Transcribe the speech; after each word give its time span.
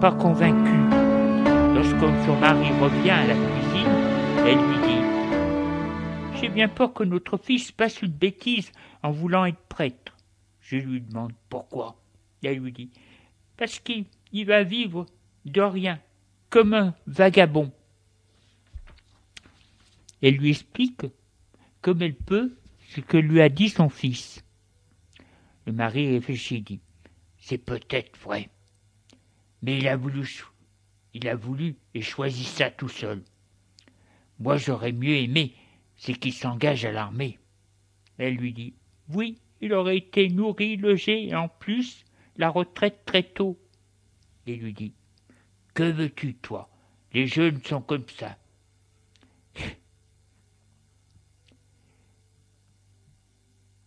Pas 0.00 0.12
convaincue. 0.12 0.88
Lorsque 1.74 2.26
son 2.26 2.36
mari 2.38 2.68
revient 2.80 3.10
à 3.10 3.26
la 3.26 3.34
cuisine, 3.34 3.94
elle 4.46 4.58
lui 4.58 4.78
dit 4.86 6.40
J'ai 6.40 6.48
bien 6.48 6.68
peur 6.68 6.92
que 6.92 7.04
notre 7.04 7.36
fils 7.36 7.72
passe 7.72 8.02
une 8.02 8.12
bêtise 8.12 8.70
en 9.02 9.10
voulant 9.10 9.44
être 9.44 9.60
prêtre. 9.68 10.16
Je 10.60 10.76
lui 10.76 11.00
demande 11.00 11.32
pourquoi? 11.48 11.96
Elle 12.42 12.58
lui 12.58 12.72
dit 12.72 12.90
Parce 13.56 13.80
qu'il 13.80 14.06
va 14.46 14.62
vivre 14.62 15.06
de 15.44 15.60
rien, 15.60 16.00
comme 16.50 16.74
un 16.74 16.94
vagabond. 17.06 17.72
Elle 20.22 20.36
lui 20.36 20.50
explique 20.50 21.02
comme 21.82 22.00
elle 22.02 22.14
peut 22.14 22.56
ce 22.88 23.00
que 23.00 23.16
lui 23.16 23.42
a 23.42 23.48
dit 23.48 23.68
son 23.68 23.88
fils. 23.88 24.42
Le 25.66 25.72
mari 25.72 26.08
réfléchit 26.10 26.62
dit 26.62 26.80
C'est 27.38 27.58
peut-être 27.58 28.18
vrai. 28.20 28.48
Mais 29.64 29.78
il 29.78 29.88
a 29.88 29.96
voulu 31.36 31.76
et 31.94 32.02
choisi 32.02 32.44
ça 32.44 32.70
tout 32.70 32.90
seul. 32.90 33.22
Moi 34.38 34.58
j'aurais 34.58 34.92
mieux 34.92 35.16
aimé, 35.16 35.54
c'est 35.96 36.12
qu'il 36.12 36.34
s'engage 36.34 36.84
à 36.84 36.92
l'armée. 36.92 37.38
Elle 38.18 38.34
lui 38.34 38.52
dit 38.52 38.74
Oui, 39.08 39.38
il 39.62 39.72
aurait 39.72 39.96
été 39.96 40.28
nourri, 40.28 40.76
logé 40.76 41.28
et 41.28 41.34
en 41.34 41.48
plus 41.48 42.04
la 42.36 42.50
retraite 42.50 43.06
très 43.06 43.22
tôt. 43.22 43.58
Il 44.46 44.60
lui 44.60 44.74
dit 44.74 44.92
Que 45.72 45.90
veux-tu, 45.90 46.34
toi? 46.34 46.68
Les 47.14 47.26
jeunes 47.26 47.62
sont 47.64 47.80
comme 47.80 48.04
ça. 48.18 48.36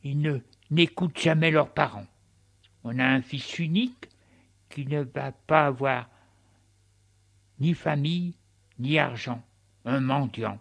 Ils 0.03 0.19
ne 0.19 0.39
n'écoutent 0.71 1.19
jamais 1.19 1.51
leurs 1.51 1.71
parents. 1.71 2.07
On 2.83 2.97
a 2.97 3.05
un 3.05 3.21
fils 3.21 3.59
unique 3.59 4.09
qui 4.77 4.85
ne 4.85 5.01
va 5.01 5.31
pas 5.31 5.65
avoir 5.65 6.07
ni 7.59 7.73
famille, 7.73 8.35
ni 8.77 8.99
argent, 8.99 9.43
un 9.85 9.99
mendiant. 9.99 10.59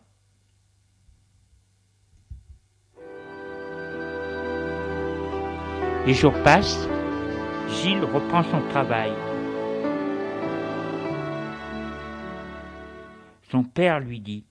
Les 6.06 6.14
jours 6.14 6.32
passent, 6.44 6.88
Gilles 7.68 8.04
reprend 8.04 8.42
son 8.44 8.66
travail. 8.70 9.12
Son 13.50 13.64
père 13.64 14.00
lui 14.00 14.20
dit 14.20 14.46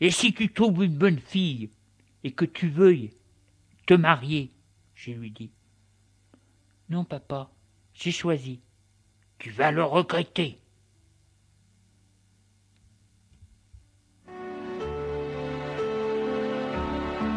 Et 0.00 0.10
si 0.10 0.32
tu 0.32 0.50
trouves 0.50 0.84
une 0.84 0.96
bonne 0.96 1.18
fille 1.18 1.68
et 2.24 2.32
que 2.32 2.46
tu 2.46 2.70
veuilles 2.70 3.10
te 3.84 3.92
marier? 3.92 4.50
Je 4.94 5.10
lui 5.10 5.30
dis 5.30 5.50
Non, 6.90 7.04
papa, 7.04 7.50
j'ai 7.92 8.12
choisi. 8.12 8.60
Tu 9.38 9.50
vas 9.50 9.70
le 9.70 9.84
regretter. 9.84 10.58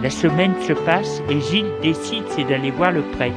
La 0.01 0.09
semaine 0.09 0.59
se 0.61 0.71
passe 0.71 1.21
et 1.29 1.41
Gilles 1.41 1.73
décide 1.81 2.23
c'est 2.29 2.45
d'aller 2.45 2.71
voir 2.71 2.91
le 2.93 3.01
prêtre. 3.11 3.35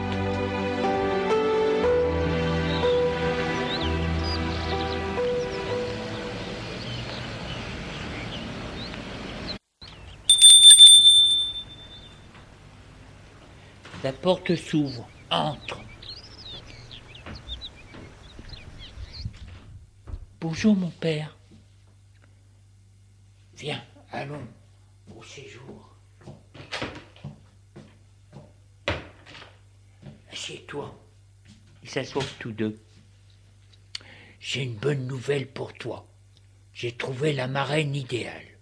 La 14.04 14.12
porte 14.12 14.54
s'ouvre. 14.54 15.08
Entre. 15.30 15.80
Bonjour 20.46 20.76
mon 20.76 20.90
père. 20.90 21.38
Viens, 23.56 23.82
allons 24.12 24.46
au 25.16 25.22
séjour. 25.22 25.96
Assieds-toi. 30.30 30.94
Ils 31.82 31.88
s'assoient 31.88 32.22
tous 32.38 32.52
deux. 32.52 32.78
J'ai 34.38 34.64
une 34.64 34.76
bonne 34.76 35.06
nouvelle 35.06 35.50
pour 35.50 35.72
toi. 35.72 36.06
J'ai 36.74 36.92
trouvé 36.92 37.32
la 37.32 37.48
marraine 37.48 37.94
idéale. 37.94 38.58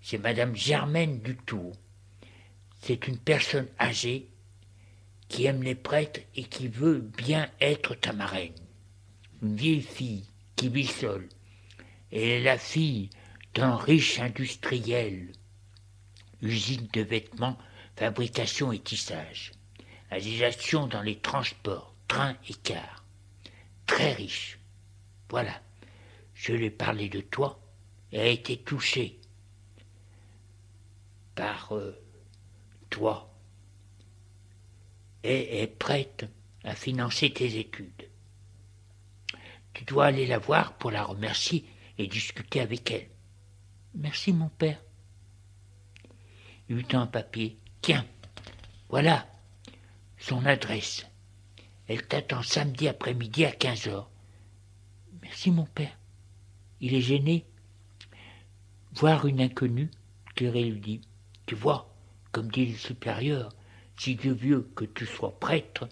C'est 0.00 0.16
Madame 0.16 0.56
Germaine 0.56 1.20
Dutour. 1.20 1.76
C'est 2.80 3.06
une 3.06 3.18
personne 3.18 3.68
âgée 3.78 4.30
qui 5.28 5.44
aime 5.44 5.62
les 5.62 5.74
prêtres 5.74 6.20
et 6.36 6.44
qui 6.44 6.68
veut 6.68 7.00
bien 7.00 7.50
être 7.60 7.94
ta 7.94 8.14
marraine. 8.14 8.54
Une 9.42 9.56
vieille 9.56 9.82
fille 9.82 10.24
qui. 10.58 10.88
Elle 12.10 12.18
est 12.22 12.42
la 12.42 12.58
fille 12.58 13.10
d'un 13.54 13.76
riche 13.76 14.18
industriel. 14.18 15.32
Usine 16.42 16.88
de 16.92 17.00
vêtements, 17.00 17.58
fabrication 17.96 18.72
et 18.72 18.80
tissage. 18.80 19.52
Réalisation 20.10 20.86
dans 20.86 21.02
les 21.02 21.18
transports, 21.18 21.94
trains 22.08 22.36
et 22.48 22.54
cars. 22.54 23.04
Très 23.86 24.12
riche. 24.12 24.58
Voilà. 25.30 25.62
Je 26.34 26.52
lui 26.52 26.66
ai 26.66 26.70
parlé 26.70 27.08
de 27.08 27.20
toi 27.20 27.60
et 28.12 28.20
a 28.20 28.26
été 28.26 28.56
touchée 28.56 29.20
par 31.34 31.72
euh, 31.76 32.00
toi 32.90 33.32
et 35.22 35.62
est 35.62 35.66
prête 35.66 36.26
à 36.64 36.74
financer 36.74 37.30
tes 37.30 37.58
études. 37.58 38.08
Tu 39.78 39.84
dois 39.84 40.06
aller 40.06 40.26
la 40.26 40.40
voir 40.40 40.72
pour 40.72 40.90
la 40.90 41.04
remercier 41.04 41.64
et 41.98 42.08
discuter 42.08 42.58
avec 42.58 42.90
elle. 42.90 43.08
Merci, 43.94 44.32
mon 44.32 44.48
père. 44.48 44.82
Il 46.68 46.82
tend 46.82 47.02
un 47.02 47.06
papier. 47.06 47.56
Tiens, 47.80 48.04
voilà 48.88 49.28
son 50.18 50.44
adresse. 50.46 51.06
Elle 51.86 52.04
t'attend 52.04 52.42
samedi 52.42 52.88
après-midi 52.88 53.44
à 53.44 53.52
quinze 53.52 53.86
heures. 53.86 54.10
Merci, 55.22 55.52
mon 55.52 55.66
père. 55.66 55.96
Il 56.80 56.92
est 56.92 57.00
gêné. 57.00 57.46
Voir 58.94 59.26
une 59.26 59.40
inconnue, 59.40 59.92
Thérèse 60.34 60.72
lui 60.72 60.80
dit. 60.80 61.00
Tu 61.46 61.54
vois, 61.54 61.94
comme 62.32 62.50
dit 62.50 62.66
le 62.66 62.76
supérieur, 62.76 63.52
si 63.96 64.16
Dieu 64.16 64.32
veut 64.32 64.68
que 64.74 64.86
tu 64.86 65.06
sois 65.06 65.38
prêtre, 65.38 65.88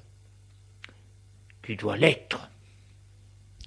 tu 1.63 1.77
dois 1.77 1.97
l'être. 1.97 2.51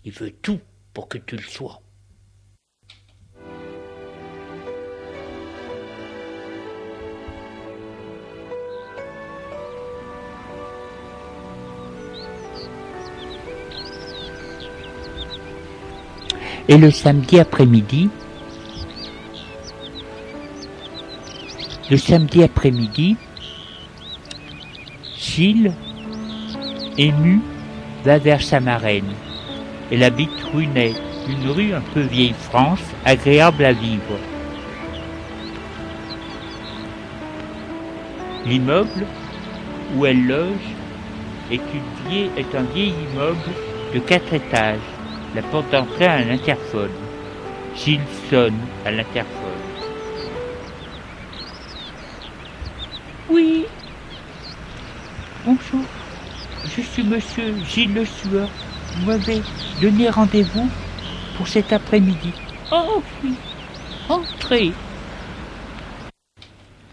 Il 0.06 0.14
veut 0.14 0.32
tout 0.32 0.60
pour 0.94 1.08
que 1.10 1.18
tu 1.18 1.36
le 1.36 1.42
sois. 1.42 1.82
Et 16.70 16.78
le 16.78 16.92
samedi 16.92 17.40
après-midi, 17.40 18.10
le 21.90 21.98
samedi 21.98 22.44
après-midi, 22.44 23.18
Gilles, 25.18 25.74
ému, 26.98 27.42
va 28.04 28.20
vers 28.20 28.44
sa 28.44 28.60
marraine. 28.60 29.12
Elle 29.92 30.04
habite 30.04 30.44
rue 30.54 30.64
une 30.64 31.50
rue 31.50 31.74
un 31.74 31.82
peu 31.82 32.02
vieille 32.02 32.36
France, 32.40 32.82
agréable 33.06 33.66
à 33.66 33.74
vivre. 33.74 34.20
L'immeuble 38.46 39.06
où 39.96 40.06
elle 40.06 40.26
loge 40.28 40.76
est, 41.52 41.62
est 42.38 42.56
un 42.56 42.64
vieil 42.74 42.94
immeuble 43.12 43.38
de 43.94 44.00
quatre 44.00 44.34
étages. 44.34 44.78
La 45.36 45.42
porte 45.42 45.72
d'entrée 45.72 46.06
a 46.06 46.14
un 46.14 46.30
interphone. 46.30 46.90
Gilles 47.76 48.00
sonne 48.30 48.60
à 48.86 48.92
l'interphone. 48.92 49.36
Oui, 53.30 53.66
Bonjour, 55.46 55.86
je 56.66 56.82
suis 56.82 57.04
monsieur 57.04 57.56
Gilles 57.66 57.94
Le 57.94 58.06
Sueur. 58.06 58.50
Vous 59.00 59.06
m'avez 59.06 59.42
donné 59.82 60.10
rendez-vous 60.10 60.70
pour 61.38 61.48
cet 61.48 61.72
après-midi. 61.72 62.34
Oh 62.72 63.02
oui, 63.24 63.34
entrez. 64.10 64.72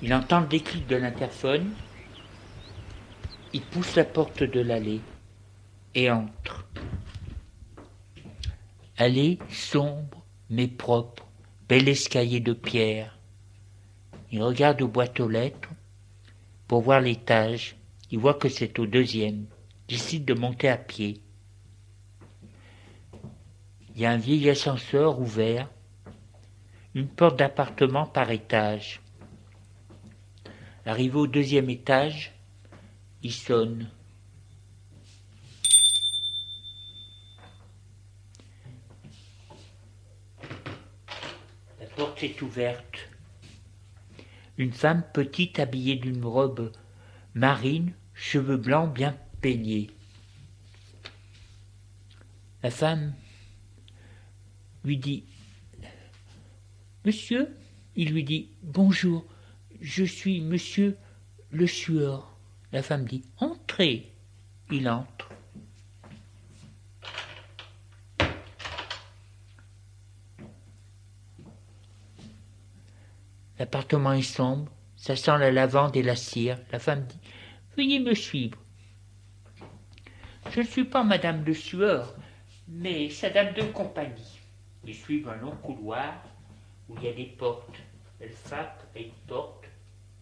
Il 0.02 0.14
entend 0.14 0.40
le 0.40 0.46
déclic 0.46 0.86
de 0.86 0.96
l'interphone. 0.96 1.72
Il 3.52 3.62
pousse 3.62 3.96
la 3.96 4.04
porte 4.04 4.42
de 4.42 4.60
l'allée 4.60 5.00
et 5.94 6.10
entre. 6.10 6.66
Allée 8.96 9.38
sombre 9.50 10.22
mais 10.48 10.68
propre, 10.68 11.26
bel 11.68 11.88
escalier 11.88 12.40
de 12.40 12.52
pierre. 12.52 13.18
Il 14.30 14.42
regarde 14.42 14.80
aux 14.80 14.88
boîtes 14.88 15.18
aux 15.20 15.28
lettres 15.28 15.70
pour 16.68 16.82
voir 16.82 17.00
l'étage 17.00 17.76
il 18.12 18.20
voit 18.20 18.34
que 18.34 18.48
c'est 18.48 18.78
au 18.78 18.86
deuxième, 18.86 19.46
décide 19.88 20.24
de 20.24 20.34
monter 20.34 20.68
à 20.68 20.76
pied. 20.76 21.20
Il 23.96 24.02
y 24.02 24.04
a 24.04 24.10
un 24.10 24.18
vieil 24.18 24.50
ascenseur 24.50 25.18
ouvert, 25.18 25.70
une 26.94 27.08
porte 27.08 27.38
d'appartement 27.38 28.04
par 28.04 28.30
étage. 28.30 29.00
Arrivé 30.84 31.16
au 31.16 31.26
deuxième 31.26 31.70
étage, 31.70 32.34
il 33.22 33.32
sonne. 33.32 33.88
La 41.80 41.86
porte 41.96 42.22
est 42.22 42.42
ouverte. 42.42 43.08
Une 44.58 44.74
femme 44.74 45.04
petite 45.14 45.58
habillée 45.58 45.96
d'une 45.96 46.22
robe 46.22 46.70
marine, 47.32 47.94
cheveux 48.12 48.58
blancs 48.58 48.92
bien 48.92 49.16
peignés. 49.40 49.88
La 52.62 52.70
femme 52.70 53.14
lui 54.86 54.98
dit 54.98 55.24
Monsieur, 57.04 57.56
il 57.96 58.12
lui 58.12 58.22
dit 58.22 58.50
Bonjour, 58.62 59.24
je 59.80 60.04
suis 60.04 60.40
monsieur 60.40 60.96
le 61.50 61.66
sueur. 61.66 62.36
La 62.72 62.82
femme 62.82 63.04
dit 63.04 63.24
Entrez. 63.38 64.12
Il 64.70 64.88
entre. 64.88 65.30
L'appartement 73.58 74.12
est 74.12 74.22
sombre, 74.22 74.70
ça 74.96 75.16
sent 75.16 75.38
la 75.38 75.50
lavande 75.50 75.96
et 75.96 76.02
la 76.02 76.16
cire. 76.16 76.58
La 76.70 76.78
femme 76.78 77.06
dit 77.06 77.18
Veuillez 77.76 78.00
me 78.00 78.14
suivre. 78.14 78.58
Je 80.50 80.60
ne 80.60 80.66
suis 80.66 80.84
pas 80.84 81.02
madame 81.02 81.42
de 81.42 81.52
sueur, 81.52 82.14
mais 82.68 83.10
sa 83.10 83.30
dame 83.30 83.54
de 83.54 83.62
compagnie. 83.62 84.35
Ils 84.86 84.94
suivent 84.94 85.28
un 85.28 85.36
long 85.36 85.56
couloir 85.56 86.14
où 86.88 86.94
il 86.98 87.04
y 87.04 87.08
a 87.08 87.12
des 87.12 87.24
portes. 87.24 87.76
Elle 88.20 88.30
frappe 88.30 88.86
à 88.94 89.00
une 89.00 89.10
porte 89.26 89.64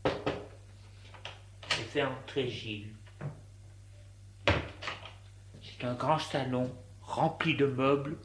et 0.06 1.83
fait 1.83 2.02
entrer 2.02 2.49
Gilles. 2.49 2.94
C'est 5.61 5.85
un 5.85 5.94
grand 5.94 6.18
salon 6.18 6.75
rempli 7.02 7.54
de 7.54 7.66
meubles, 7.66 8.16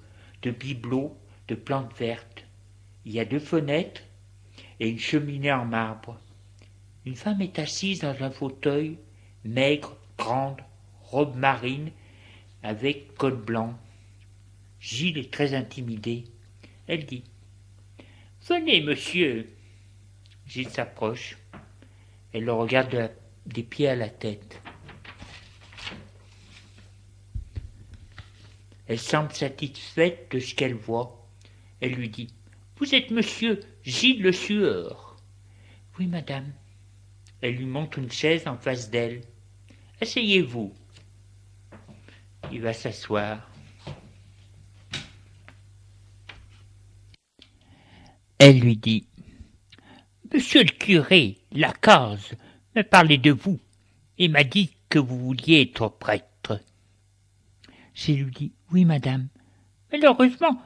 de 0.41 0.51
bibelots, 0.51 1.17
de 1.50 1.55
plantes 1.55 1.93
vertes. 1.98 2.46
Il 3.03 3.12
y 3.12 3.19
a 3.19 3.25
deux 3.25 3.39
fenêtres 3.39 4.01
et 4.79 4.88
une 4.88 5.00
cheminée 5.00 5.51
en 5.51 5.65
marbre. 5.65 6.17
Une 7.05 7.15
femme 7.17 7.41
est 7.41 7.60
assise 7.60 8.00
dans 8.00 8.15
un 8.24 8.31
fauteuil, 8.31 8.98
maigre, 9.43 9.98
grande, 10.17 10.62
robe 11.01 11.36
marine, 11.36 11.91
avec 12.63 13.13
col 13.15 13.36
blanc. 13.36 13.77
Gilles 14.80 15.18
est 15.18 15.32
très 15.32 15.54
intimidé. 15.54 16.26
Elle 16.88 17.06
dit 17.06 17.24
Venez, 18.48 18.82
monsieur. 18.82 19.50
Gilles 20.48 20.70
s'approche. 20.70 21.38
Elle 22.34 22.46
le 22.46 22.54
regarde 22.54 23.12
des 23.46 23.64
pieds 23.64 23.90
à 23.90 23.96
la 23.96 24.10
tête. 24.10 24.62
Elle 28.88 29.00
semble 29.00 29.32
satisfaite 29.34 30.32
de 30.32 30.40
ce 30.40 30.56
qu'elle 30.56 30.74
voit. 30.74 31.28
Elle 31.82 31.94
lui 31.94 32.10
dit 32.10 32.34
Vous 32.78 32.96
êtes 32.96 33.12
monsieur 33.12 33.60
Gilles 33.84 34.22
le 34.22 34.32
Sueur 34.32 35.18
Oui, 36.00 36.08
madame. 36.08 36.52
Elle 37.42 37.56
lui 37.56 37.66
montre 37.66 38.00
une 38.00 38.12
chaise 38.12 38.48
en 38.48 38.58
face 38.58 38.90
d'elle. 38.90 39.22
Asseyez-vous. 40.02 40.74
Il 42.52 42.62
va 42.62 42.74
s'asseoir. 42.74 43.49
Elle 48.39 48.60
lui 48.62 48.77
dit 48.77 49.05
Monsieur 50.34 50.63
le 50.63 50.72
curé, 50.72 51.39
la 51.51 51.74
case, 51.74 52.36
m'a 52.74 52.86
parlé 52.86 53.17
de 53.17 53.31
vous 53.31 53.60
et 54.17 54.29
m'a 54.29 54.46
dit 54.46 54.77
que 54.88 54.98
vous 54.98 55.19
vouliez 55.19 55.62
être 55.62 55.89
prêtre. 55.89 56.62
J'ai 57.93 58.15
lui 58.15 58.31
dit 58.31 58.53
Oui, 58.72 58.86
madame. 58.86 59.27
Malheureusement, 59.91 60.62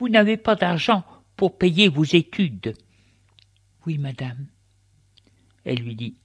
vous 0.00 0.08
n'avez 0.08 0.36
pas 0.36 0.56
d'argent 0.56 1.04
pour 1.36 1.56
payer 1.58 1.88
vos 1.88 2.02
études. 2.02 2.74
Oui, 3.86 3.96
madame. 3.96 4.48
Elle 5.64 5.78
lui 5.78 5.94
dit 5.94 6.16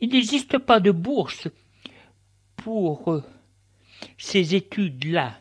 Il 0.00 0.10
n'existe 0.10 0.56
pas 0.56 0.80
de 0.80 0.92
bourse 0.92 1.48
pour 2.56 3.12
euh, 3.12 3.22
ces 4.16 4.54
études-là 4.54 5.38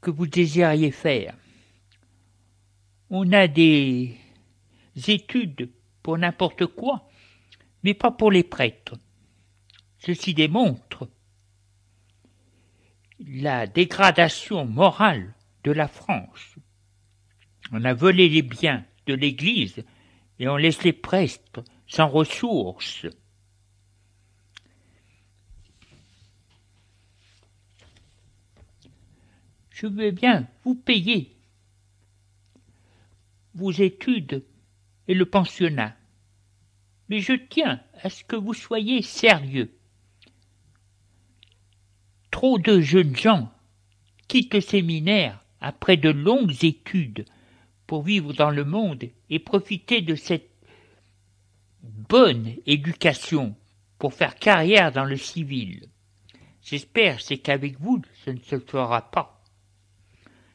que 0.00 0.10
vous 0.10 0.26
désiriez 0.26 0.90
faire. 0.90 1.34
On 3.16 3.30
a 3.30 3.46
des 3.46 4.18
études 5.06 5.70
pour 6.02 6.18
n'importe 6.18 6.66
quoi, 6.66 7.08
mais 7.84 7.94
pas 7.94 8.10
pour 8.10 8.32
les 8.32 8.42
prêtres. 8.42 8.96
Ceci 10.00 10.34
démontre 10.34 11.08
la 13.20 13.68
dégradation 13.68 14.66
morale 14.66 15.32
de 15.62 15.70
la 15.70 15.86
France. 15.86 16.56
On 17.70 17.84
a 17.84 17.94
volé 17.94 18.28
les 18.28 18.42
biens 18.42 18.84
de 19.06 19.14
l'Église 19.14 19.84
et 20.40 20.48
on 20.48 20.56
laisse 20.56 20.82
les 20.82 20.92
prêtres 20.92 21.62
sans 21.86 22.08
ressources. 22.08 23.06
Je 29.70 29.86
veux 29.86 30.10
bien 30.10 30.48
vous 30.64 30.74
payer 30.74 31.34
vos 33.54 33.70
études 33.70 34.44
et 35.08 35.14
le 35.14 35.26
pensionnat. 35.26 35.96
Mais 37.08 37.20
je 37.20 37.34
tiens 37.34 37.80
à 38.02 38.10
ce 38.10 38.24
que 38.24 38.36
vous 38.36 38.54
soyez 38.54 39.02
sérieux. 39.02 39.76
Trop 42.30 42.58
de 42.58 42.80
jeunes 42.80 43.16
gens 43.16 43.52
quittent 44.28 44.54
le 44.54 44.60
séminaire 44.60 45.44
après 45.60 45.96
de 45.96 46.10
longues 46.10 46.64
études 46.64 47.26
pour 47.86 48.02
vivre 48.02 48.32
dans 48.32 48.50
le 48.50 48.64
monde 48.64 49.04
et 49.30 49.38
profiter 49.38 50.00
de 50.00 50.14
cette 50.14 50.50
bonne 51.82 52.54
éducation 52.66 53.54
pour 53.98 54.14
faire 54.14 54.36
carrière 54.36 54.92
dans 54.92 55.04
le 55.04 55.16
civil. 55.16 55.88
J'espère 56.62 57.20
c'est 57.20 57.38
qu'avec 57.38 57.78
vous 57.78 58.02
ce 58.24 58.30
ne 58.30 58.40
se 58.40 58.58
fera 58.58 59.10
pas. 59.10 59.42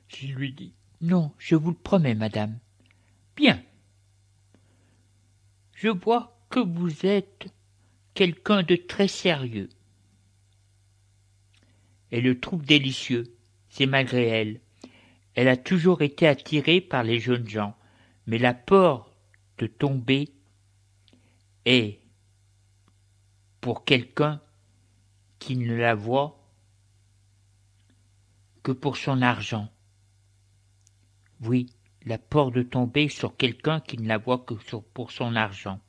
Je 0.08 0.28
lui 0.28 0.52
dis 0.52 0.74
Non, 1.02 1.32
je 1.38 1.56
vous 1.56 1.70
le 1.70 1.78
promets, 1.78 2.16
madame. 2.16 2.58
Bien. 3.40 3.64
Je 5.74 5.88
vois 5.88 6.38
que 6.50 6.60
vous 6.60 7.06
êtes 7.06 7.48
quelqu'un 8.14 8.64
de 8.64 8.76
très 8.76 9.08
sérieux. 9.08 9.70
Elle 12.12 12.26
le 12.26 12.38
trouve 12.38 12.66
délicieux, 12.66 13.34
c'est 13.70 13.86
malgré 13.86 14.28
elle. 14.28 14.60
Elle 15.36 15.48
a 15.48 15.56
toujours 15.56 16.02
été 16.02 16.28
attirée 16.28 16.82
par 16.82 17.04
les 17.04 17.22
jeunes 17.22 17.48
gens, 17.48 17.78
mais 18.28 18.40
la 18.40 18.54
peur 18.54 19.10
de 19.58 19.68
tomber 19.68 20.34
est, 21.64 22.02
pour 23.62 23.86
quelqu'un 23.86 24.42
qui 25.38 25.56
ne 25.56 25.78
la 25.78 25.96
voit 25.96 26.46
que 28.64 28.74
pour 28.74 28.98
son 28.98 29.22
argent. 29.22 29.72
Oui, 31.40 31.74
la 32.06 32.18
peur 32.18 32.52
de 32.52 32.64
tomber 32.64 33.10
sur 33.10 33.36
quelqu'un 33.36 33.80
qui 33.80 33.98
ne 33.98 34.08
la 34.08 34.18
voit 34.18 34.40
que 34.40 34.54
pour 34.94 35.12
son 35.12 35.36
argent. 35.36 35.80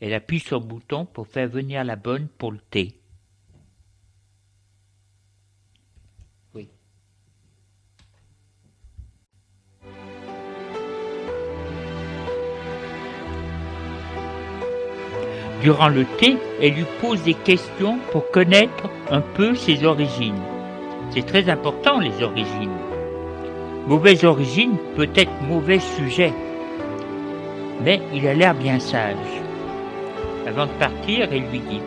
Elle 0.00 0.14
appuie 0.14 0.40
sur 0.40 0.58
le 0.58 0.66
bouton 0.66 1.06
pour 1.06 1.28
faire 1.28 1.48
venir 1.48 1.84
la 1.84 1.94
bonne 1.94 2.26
pour 2.26 2.50
le 2.50 2.58
thé. 2.58 2.98
Oui. 6.54 6.68
Durant 15.60 15.88
le 15.88 16.04
thé, 16.18 16.36
elle 16.60 16.74
lui 16.74 16.84
pose 17.00 17.22
des 17.22 17.34
questions 17.34 18.00
pour 18.10 18.28
connaître 18.32 18.90
un 19.08 19.20
peu 19.20 19.54
ses 19.54 19.84
origines. 19.84 20.42
C'est 21.12 21.26
très 21.26 21.48
important 21.48 22.00
les 22.00 22.24
origines. 22.24 22.81
Mauvaise 23.86 24.24
origine 24.24 24.76
peut 24.94 25.08
être 25.14 25.42
mauvais 25.48 25.80
sujet, 25.80 26.32
mais 27.82 28.00
il 28.14 28.26
a 28.28 28.34
l'air 28.34 28.54
bien 28.54 28.78
sage. 28.78 29.16
Avant 30.46 30.66
de 30.66 30.72
partir, 30.72 31.28
elle 31.32 31.42
lui 31.50 31.58
dit 31.58 31.80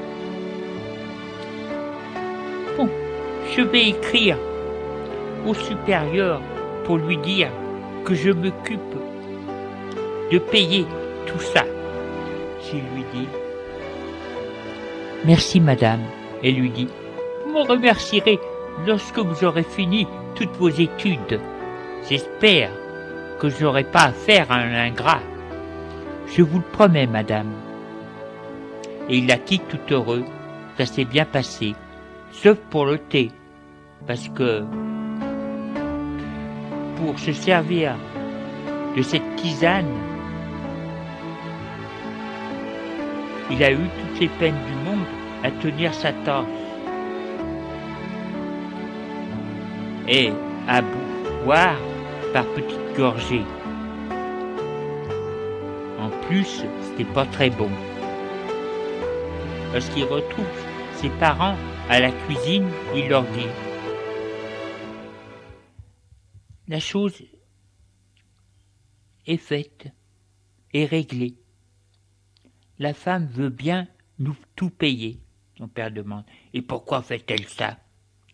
Bon, 2.77 2.89
je 3.55 3.61
vais 3.61 3.89
écrire 3.89 4.37
au 5.47 5.53
supérieur 5.53 6.41
pour 6.83 6.97
lui 6.97 7.17
dire 7.17 7.49
que 8.03 8.13
je 8.13 8.31
m'occupe 8.31 8.95
de 10.31 10.37
payer 10.37 10.85
tout 11.27 11.39
ça. 11.39 11.63
Je 12.61 12.75
lui 12.75 13.05
dis 13.13 13.27
Merci 15.23 15.61
madame. 15.61 16.01
Elle 16.43 16.55
lui 16.55 16.69
dit 16.69 16.89
me 17.55 17.61
remercierez 17.61 18.39
lorsque 18.85 19.19
vous 19.19 19.45
aurez 19.45 19.63
fini 19.63 20.07
toutes 20.35 20.55
vos 20.57 20.69
études. 20.69 21.39
J'espère 22.07 22.69
que 23.39 23.49
je 23.49 23.63
n'aurai 23.63 23.83
pas 23.83 24.03
affaire 24.03 24.51
à 24.51 24.57
un 24.57 24.73
ingrat. 24.75 25.21
Je 26.27 26.43
vous 26.43 26.59
le 26.59 26.65
promets, 26.71 27.07
madame. 27.07 27.51
Et 29.09 29.17
il 29.17 29.27
la 29.27 29.37
quitte 29.37 29.67
tout 29.67 29.93
heureux. 29.93 30.23
Ça 30.77 30.85
s'est 30.85 31.05
bien 31.05 31.25
passé. 31.25 31.73
Sauf 32.31 32.59
pour 32.69 32.85
le 32.85 32.99
thé. 32.99 33.31
Parce 34.05 34.29
que 34.29 34.63
pour 36.97 37.17
se 37.17 37.33
servir 37.33 37.95
de 38.95 39.01
cette 39.01 39.35
tisane, 39.37 39.91
il 43.49 43.63
a 43.63 43.71
eu 43.71 43.77
toutes 43.77 44.19
les 44.19 44.27
peines 44.27 44.53
du 44.67 44.89
monde 44.89 45.05
à 45.43 45.49
tenir 45.49 45.91
sa 45.93 46.13
tasse. 46.13 46.45
Et 50.07 50.31
à 50.67 50.81
boire 51.43 51.77
par 52.35 52.45
petites 52.53 52.97
gorgées. 52.97 53.45
En 55.97 56.09
plus, 56.27 56.65
c'était 56.81 57.09
pas 57.13 57.25
très 57.25 57.49
bon. 57.49 57.69
Lorsqu'il 59.71 60.03
retrouve 60.03 60.45
ses 60.95 61.07
parents 61.11 61.55
à 61.89 62.01
la 62.01 62.11
cuisine, 62.11 62.67
il 62.93 63.07
leur 63.07 63.23
dit 63.23 63.47
La 66.67 66.81
chose 66.81 67.23
est 69.27 69.37
faite, 69.37 69.87
est 70.73 70.83
réglée. 70.83 71.37
La 72.79 72.93
femme 72.93 73.27
veut 73.27 73.47
bien 73.49 73.87
nous 74.19 74.35
tout 74.57 74.71
payer. 74.71 75.21
Son 75.57 75.69
père 75.69 75.89
demande 75.89 76.25
Et 76.53 76.61
pourquoi 76.61 77.01
fait-elle 77.01 77.47
ça? 77.47 77.77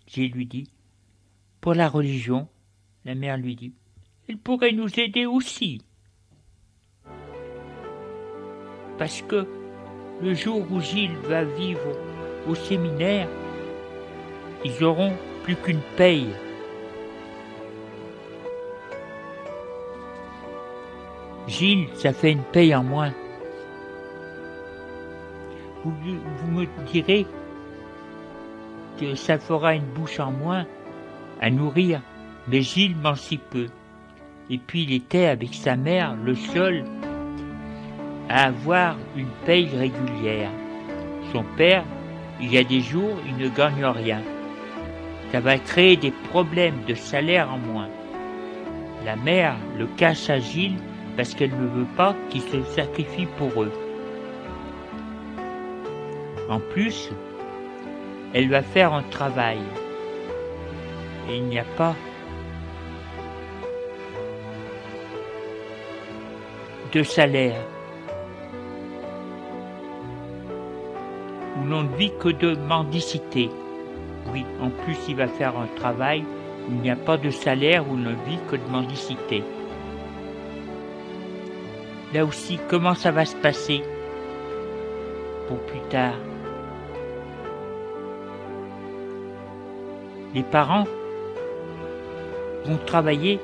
J'ai 0.07 0.27
lui 0.27 0.47
dit 0.47 0.71
Pour 1.59 1.75
la 1.75 1.87
religion. 1.87 2.49
La 3.05 3.15
mère 3.15 3.37
lui 3.37 3.55
dit 3.55 3.73
Elle 4.31 4.37
pourrait 4.37 4.71
nous 4.71 4.97
aider 4.97 5.25
aussi. 5.25 5.81
Parce 8.97 9.21
que 9.23 9.45
le 10.21 10.33
jour 10.33 10.65
où 10.71 10.79
Gilles 10.79 11.17
va 11.23 11.43
vivre 11.43 11.81
au 12.47 12.55
séminaire, 12.55 13.27
ils 14.63 14.85
auront 14.85 15.11
plus 15.43 15.57
qu'une 15.57 15.81
paye. 15.97 16.29
Gilles, 21.47 21.89
ça 21.95 22.13
fait 22.13 22.31
une 22.31 22.43
paye 22.53 22.73
en 22.73 22.85
moins. 22.85 23.11
Vous, 25.83 25.91
vous, 25.91 26.51
me 26.51 26.65
direz 26.85 27.27
que 28.97 29.13
ça 29.15 29.37
fera 29.37 29.75
une 29.75 29.91
bouche 29.93 30.21
en 30.21 30.31
moins 30.31 30.65
à 31.41 31.49
nourrir, 31.49 31.99
mais 32.47 32.61
Gilles 32.61 32.95
mange 32.95 33.19
si 33.19 33.37
peu. 33.37 33.67
Et 34.51 34.57
puis 34.57 34.83
il 34.83 34.93
était 34.93 35.27
avec 35.27 35.53
sa 35.53 35.77
mère 35.77 36.13
le 36.21 36.35
seul 36.35 36.83
à 38.27 38.47
avoir 38.47 38.97
une 39.15 39.29
paye 39.45 39.69
régulière. 39.73 40.51
Son 41.31 41.45
père, 41.55 41.85
il 42.41 42.51
y 42.51 42.57
a 42.57 42.63
des 42.65 42.81
jours, 42.81 43.15
il 43.25 43.37
ne 43.37 43.47
gagne 43.47 43.85
rien. 43.85 44.21
Ça 45.31 45.39
va 45.39 45.57
créer 45.57 45.95
des 45.95 46.11
problèmes 46.11 46.83
de 46.85 46.93
salaire 46.95 47.49
en 47.49 47.59
moins. 47.59 47.87
La 49.05 49.15
mère 49.15 49.55
le 49.77 49.87
cache 49.95 50.29
à 50.29 50.39
Gilles 50.39 50.79
parce 51.15 51.33
qu'elle 51.33 51.55
ne 51.55 51.67
veut 51.67 51.87
pas 51.95 52.13
qu'il 52.29 52.41
se 52.41 52.61
sacrifie 52.75 53.27
pour 53.37 53.63
eux. 53.63 53.71
En 56.49 56.59
plus, 56.59 57.09
elle 58.33 58.49
va 58.49 58.61
faire 58.61 58.93
un 58.93 59.03
travail. 59.03 59.59
Et 61.29 61.37
il 61.37 61.45
n'y 61.45 61.59
a 61.59 61.65
pas 61.77 61.95
de 66.91 67.03
salaire. 67.03 67.61
Où 71.57 71.67
l'on 71.67 71.83
ne 71.83 71.95
vit 71.95 72.11
que 72.19 72.29
de 72.29 72.55
mendicité. 72.55 73.49
Oui, 74.33 74.45
en 74.61 74.69
plus 74.69 74.97
il 75.09 75.15
va 75.15 75.27
faire 75.27 75.57
un 75.57 75.67
travail 75.75 76.23
il 76.69 76.75
n'y 76.75 76.89
a 76.89 76.95
pas 76.95 77.17
de 77.17 77.29
salaire, 77.29 77.89
où 77.89 77.95
l'on 77.95 78.11
ne 78.11 78.15
vit 78.25 78.39
que 78.49 78.55
de 78.55 78.71
mendicité. 78.71 79.43
Là 82.13 82.25
aussi, 82.25 82.59
comment 82.69 82.93
ça 82.93 83.11
va 83.11 83.25
se 83.25 83.35
passer 83.35 83.81
pour 85.47 85.57
plus 85.59 85.79
tard? 85.89 86.15
Les 90.33 90.43
parents 90.43 90.85
vont 92.65 92.77
travailler 92.85 93.39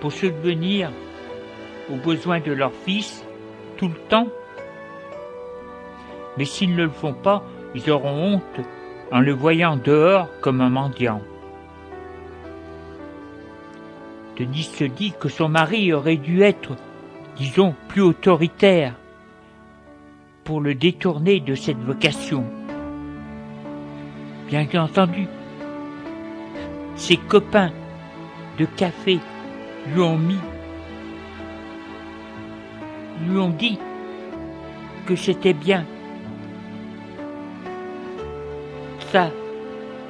pour 0.00 0.12
subvenir 0.12 0.90
aux 1.90 1.96
besoins 1.96 2.40
de 2.40 2.52
leur 2.52 2.72
fils 2.72 3.24
tout 3.76 3.88
le 3.88 4.08
temps. 4.08 4.28
Mais 6.36 6.44
s'ils 6.44 6.74
ne 6.74 6.84
le 6.84 6.90
font 6.90 7.14
pas, 7.14 7.42
ils 7.74 7.90
auront 7.90 8.34
honte 8.34 8.60
en 9.12 9.20
le 9.20 9.32
voyant 9.32 9.76
dehors 9.76 10.28
comme 10.40 10.60
un 10.60 10.70
mendiant. 10.70 11.22
Denise 14.38 14.70
se 14.70 14.84
dit 14.84 15.14
que 15.18 15.28
son 15.28 15.48
mari 15.48 15.92
aurait 15.92 16.16
dû 16.16 16.42
être, 16.42 16.76
disons, 17.36 17.74
plus 17.88 18.02
autoritaire 18.02 18.94
pour 20.44 20.60
le 20.60 20.74
détourner 20.74 21.40
de 21.40 21.54
cette 21.54 21.78
vocation. 21.78 22.44
Bien 24.48 24.66
entendu, 24.74 25.26
ses 26.94 27.16
copains 27.16 27.72
de 28.58 28.64
café 28.64 29.18
lui 29.92 30.00
ont 30.00 30.18
mis, 30.18 30.38
lui 33.22 33.38
ont 33.38 33.50
dit 33.50 33.78
que 35.06 35.16
c'était 35.16 35.54
bien. 35.54 35.86
Ça, 39.10 39.30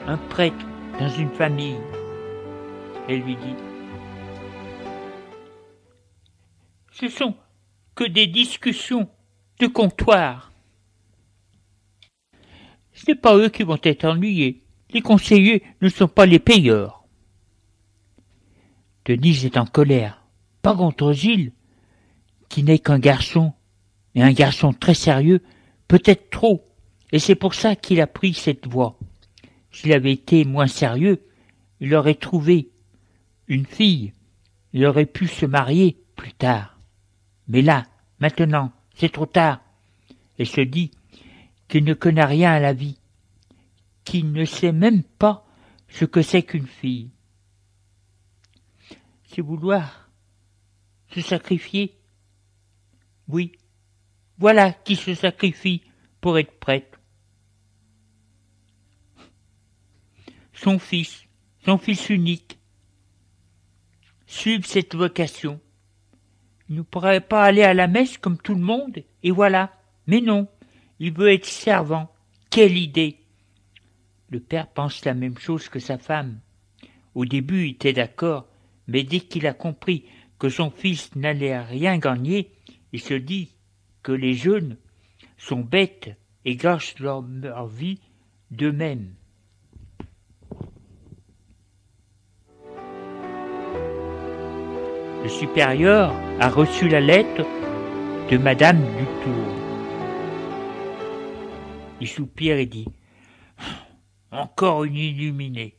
un 0.06 0.16
prêtre 0.16 0.66
dans 0.98 1.08
une 1.08 1.30
famille. 1.30 1.78
Elle 3.08 3.20
lui 3.20 3.36
dit, 3.36 3.54
ce 6.92 7.08
sont 7.08 7.34
que 7.94 8.04
des 8.04 8.26
discussions 8.26 9.08
de 9.60 9.66
comptoir. 9.66 10.50
Ce 12.92 13.10
n'est 13.10 13.16
pas 13.16 13.36
eux 13.36 13.48
qui 13.48 13.62
vont 13.62 13.78
être 13.82 14.04
ennuyés 14.04 14.66
les 14.90 15.02
conseillers 15.02 15.62
ne 15.82 15.88
sont 15.88 16.08
pas 16.08 16.26
les 16.26 16.38
payeurs. 16.38 17.04
Denise 19.04 19.44
est 19.44 19.56
en 19.56 19.66
colère, 19.66 20.26
pas 20.62 20.74
contre 20.74 21.12
Gilles, 21.12 21.52
qui 22.48 22.62
n'est 22.62 22.78
qu'un 22.78 22.98
garçon, 22.98 23.52
et 24.14 24.22
un 24.22 24.32
garçon 24.32 24.72
très 24.72 24.94
sérieux, 24.94 25.42
peut-être 25.88 26.30
trop, 26.30 26.66
et 27.12 27.18
c'est 27.18 27.34
pour 27.34 27.54
ça 27.54 27.76
qu'il 27.76 28.00
a 28.00 28.06
pris 28.06 28.34
cette 28.34 28.66
voie. 28.66 28.98
S'il 29.70 29.92
avait 29.92 30.12
été 30.12 30.44
moins 30.44 30.66
sérieux, 30.66 31.22
il 31.80 31.94
aurait 31.94 32.14
trouvé 32.14 32.70
une 33.48 33.66
fille, 33.66 34.12
il 34.72 34.84
aurait 34.86 35.06
pu 35.06 35.28
se 35.28 35.46
marier 35.46 36.02
plus 36.16 36.32
tard. 36.32 36.78
Mais 37.48 37.62
là, 37.62 37.84
maintenant, 38.18 38.72
c'est 38.94 39.12
trop 39.12 39.26
tard. 39.26 39.60
Et 40.38 40.44
se 40.44 40.60
dit 40.60 40.90
qu'il 41.68 41.84
ne 41.84 41.94
connaît 41.94 42.24
rien 42.24 42.52
à 42.52 42.60
la 42.60 42.72
vie, 42.72 42.98
qui 44.04 44.22
ne 44.22 44.44
sait 44.44 44.72
même 44.72 45.02
pas 45.02 45.46
ce 45.88 46.04
que 46.04 46.22
c'est 46.22 46.42
qu'une 46.42 46.66
fille. 46.66 47.10
C'est 49.24 49.42
vouloir 49.42 50.10
se 51.14 51.20
sacrifier. 51.20 51.95
Oui, 53.28 53.52
voilà 54.38 54.72
qui 54.72 54.96
se 54.96 55.14
sacrifie 55.14 55.82
pour 56.20 56.38
être 56.38 56.58
prêtre. 56.58 57.00
Son 60.52 60.78
fils, 60.78 61.24
son 61.64 61.78
fils 61.78 62.08
unique, 62.08 62.58
suivre 64.26 64.64
cette 64.64 64.94
vocation. 64.94 65.60
Il 66.68 66.76
ne 66.76 66.82
pourrait 66.82 67.20
pas 67.20 67.44
aller 67.44 67.62
à 67.62 67.74
la 67.74 67.86
messe 67.86 68.18
comme 68.18 68.38
tout 68.38 68.54
le 68.54 68.60
monde, 68.60 69.04
et 69.22 69.30
voilà. 69.30 69.72
Mais 70.06 70.20
non, 70.20 70.48
il 70.98 71.12
veut 71.12 71.32
être 71.32 71.46
servant. 71.46 72.12
Quelle 72.50 72.76
idée 72.76 73.20
le 74.30 74.40
père 74.40 74.66
pense 74.66 75.04
la 75.04 75.14
même 75.14 75.38
chose 75.38 75.68
que 75.68 75.78
sa 75.78 75.98
femme. 75.98 76.40
Au 77.14 77.24
début, 77.24 77.66
il 77.66 77.70
était 77.72 77.92
d'accord, 77.92 78.48
mais 78.88 79.04
dès 79.04 79.20
qu'il 79.20 79.46
a 79.46 79.54
compris 79.54 80.04
que 80.38 80.48
son 80.48 80.70
fils 80.70 81.14
n'allait 81.14 81.60
rien 81.60 81.98
gagner, 81.98 82.50
il 82.96 83.02
se 83.02 83.12
dit 83.12 83.50
que 84.02 84.12
les 84.12 84.32
jeunes 84.32 84.78
sont 85.36 85.60
bêtes 85.60 86.16
et 86.46 86.56
gâchent 86.56 86.98
leur, 86.98 87.20
vie 87.66 88.00
d'eux-mêmes. 88.50 89.14
Le 95.22 95.28
supérieur 95.28 96.14
a 96.40 96.48
reçu 96.48 96.88
la 96.88 97.02
lettre 97.02 97.44
de 98.30 98.38
Madame 98.38 98.80
Dutour. 98.96 99.46
Il 102.00 102.08
soupire 102.08 102.56
et 102.56 102.64
dit 102.64 102.88
encore 104.30 104.84
une 104.84 104.96
illuminée. 104.96 105.76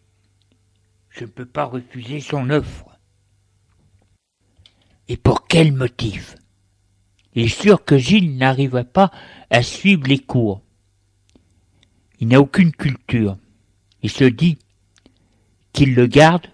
Je 1.09 1.23
ne 1.23 1.29
peux 1.29 1.47
pas 1.47 1.65
refuser 1.65 2.19
son 2.19 2.51
offre. 2.51 2.85
Et 5.07 5.17
pour 5.17 5.47
quel 5.47 5.73
motif? 5.73 6.35
Est 7.41 7.61
sûr 7.61 7.83
que 7.83 7.97
Gilles 7.97 8.37
n'arriverait 8.37 8.83
pas 8.83 9.11
à 9.49 9.61
suivre 9.61 10.07
les 10.07 10.19
cours. 10.19 10.61
Il 12.19 12.29
n'a 12.29 12.39
aucune 12.39 12.71
culture. 12.71 13.37
Il 14.01 14.09
se 14.09 14.23
dit 14.23 14.57
qu'il 15.71 15.93
le 15.93 16.07
garde. 16.07 16.47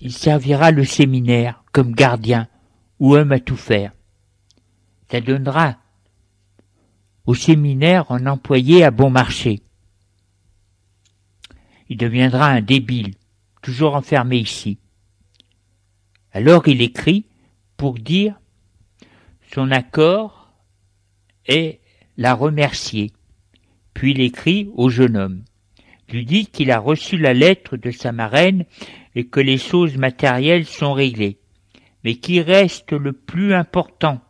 Il 0.00 0.12
servira 0.12 0.72
le 0.72 0.84
séminaire 0.84 1.62
comme 1.70 1.94
gardien 1.94 2.48
ou 2.98 3.14
homme 3.14 3.32
à 3.32 3.38
tout 3.38 3.56
faire. 3.56 3.92
Ça 5.10 5.20
donnera 5.20 5.76
au 7.26 7.34
séminaire 7.34 8.10
un 8.10 8.26
employé 8.26 8.82
à 8.82 8.90
bon 8.90 9.10
marché. 9.10 9.62
Il 11.88 11.98
deviendra 11.98 12.48
un 12.48 12.62
débile, 12.62 13.14
toujours 13.60 13.94
enfermé 13.94 14.38
ici. 14.38 14.78
Alors 16.32 16.66
il 16.66 16.80
écrit 16.80 17.26
pour 17.76 17.94
dire 17.94 18.38
son 19.54 19.70
accord 19.70 20.52
et 21.46 21.80
la 22.16 22.34
remercier. 22.34 23.12
Puis 23.94 24.12
il 24.12 24.20
écrit 24.20 24.70
au 24.74 24.88
jeune 24.88 25.16
homme, 25.16 25.44
lui 26.08 26.24
dit 26.24 26.46
qu'il 26.46 26.70
a 26.70 26.78
reçu 26.78 27.18
la 27.18 27.34
lettre 27.34 27.76
de 27.76 27.90
sa 27.90 28.12
marraine 28.12 28.64
et 29.14 29.26
que 29.26 29.40
les 29.40 29.58
choses 29.58 29.96
matérielles 29.96 30.66
sont 30.66 30.94
réglées, 30.94 31.38
mais 32.04 32.16
qu'il 32.16 32.40
reste 32.40 32.92
le 32.92 33.12
plus 33.12 33.52
important, 33.52 34.20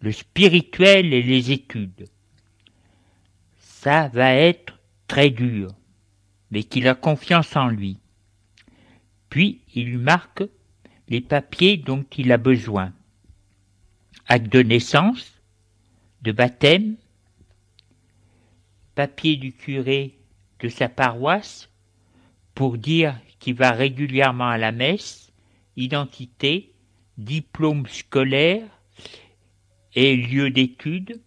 le 0.00 0.12
spirituel 0.12 1.12
et 1.12 1.22
les 1.22 1.52
études. 1.52 2.08
Ça 3.58 4.08
va 4.08 4.32
être 4.32 4.78
très 5.06 5.30
dur, 5.30 5.68
mais 6.50 6.64
qu'il 6.64 6.88
a 6.88 6.94
confiance 6.94 7.54
en 7.56 7.68
lui. 7.68 7.98
Puis 9.28 9.60
il 9.74 9.86
lui 9.86 9.98
marque 9.98 10.44
les 11.08 11.20
papiers 11.20 11.76
dont 11.76 12.04
il 12.16 12.32
a 12.32 12.38
besoin. 12.38 12.92
Acte 14.26 14.52
de 14.52 14.60
naissance, 14.60 15.40
de 16.22 16.32
baptême, 16.32 16.96
papier 18.94 19.36
du 19.36 19.52
curé 19.52 20.18
de 20.60 20.68
sa 20.68 20.88
paroisse 20.88 21.70
pour 22.54 22.78
dire 22.78 23.16
qu'il 23.38 23.54
va 23.54 23.70
régulièrement 23.70 24.48
à 24.48 24.58
la 24.58 24.72
messe, 24.72 25.32
identité, 25.76 26.72
diplôme 27.18 27.86
scolaire 27.86 28.66
et 29.94 30.16
lieu 30.16 30.50
d'études. 30.50 31.20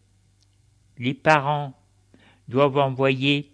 Les 0.98 1.14
parents 1.14 1.80
doivent 2.48 2.78
envoyer 2.78 3.52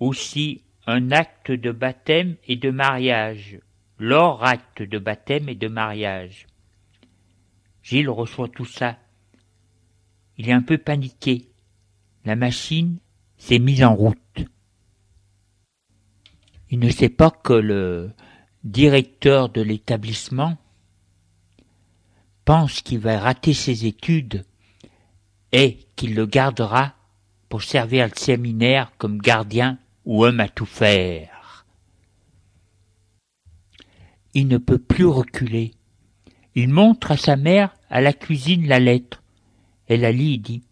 aussi 0.00 0.62
un 0.86 1.12
acte 1.12 1.52
de 1.52 1.70
baptême 1.70 2.36
et 2.46 2.56
de 2.56 2.70
mariage, 2.70 3.58
leur 3.98 4.44
acte 4.44 4.82
de 4.82 4.98
baptême 4.98 5.48
et 5.48 5.54
de 5.54 5.68
mariage. 5.68 6.46
Gilles 7.82 8.10
reçoit 8.10 8.48
tout 8.48 8.64
ça. 8.64 8.98
Il 10.36 10.48
est 10.48 10.52
un 10.52 10.62
peu 10.62 10.78
paniqué. 10.78 11.48
La 12.24 12.36
machine 12.36 12.98
s'est 13.36 13.58
mise 13.58 13.84
en 13.84 13.94
route. 13.94 14.18
Il 16.70 16.78
ne 16.78 16.90
sait 16.90 17.10
pas 17.10 17.30
que 17.30 17.52
le 17.52 18.10
directeur 18.64 19.48
de 19.50 19.60
l'établissement 19.60 20.56
pense 22.44 22.80
qu'il 22.80 22.98
va 22.98 23.18
rater 23.18 23.54
ses 23.54 23.86
études 23.86 24.44
et 25.52 25.86
qu'il 25.94 26.14
le 26.14 26.26
gardera 26.26 26.94
pour 27.48 27.62
servir 27.62 28.08
le 28.08 28.16
séminaire 28.16 28.92
comme 28.98 29.18
gardien 29.18 29.78
ou 30.04 30.24
homme 30.24 30.40
à 30.40 30.48
tout 30.48 30.66
faire. 30.66 31.33
Il 34.34 34.48
ne 34.48 34.58
peut 34.58 34.78
plus 34.78 35.06
reculer. 35.06 35.70
Il 36.56 36.68
montre 36.68 37.12
à 37.12 37.16
sa 37.16 37.36
mère 37.36 37.76
à 37.88 38.00
la 38.00 38.12
cuisine 38.12 38.66
la 38.66 38.80
lettre. 38.80 39.22
Elle 39.86 40.00
la 40.00 40.10
lit 40.10 40.34
et 40.34 40.38
dit 40.38 40.62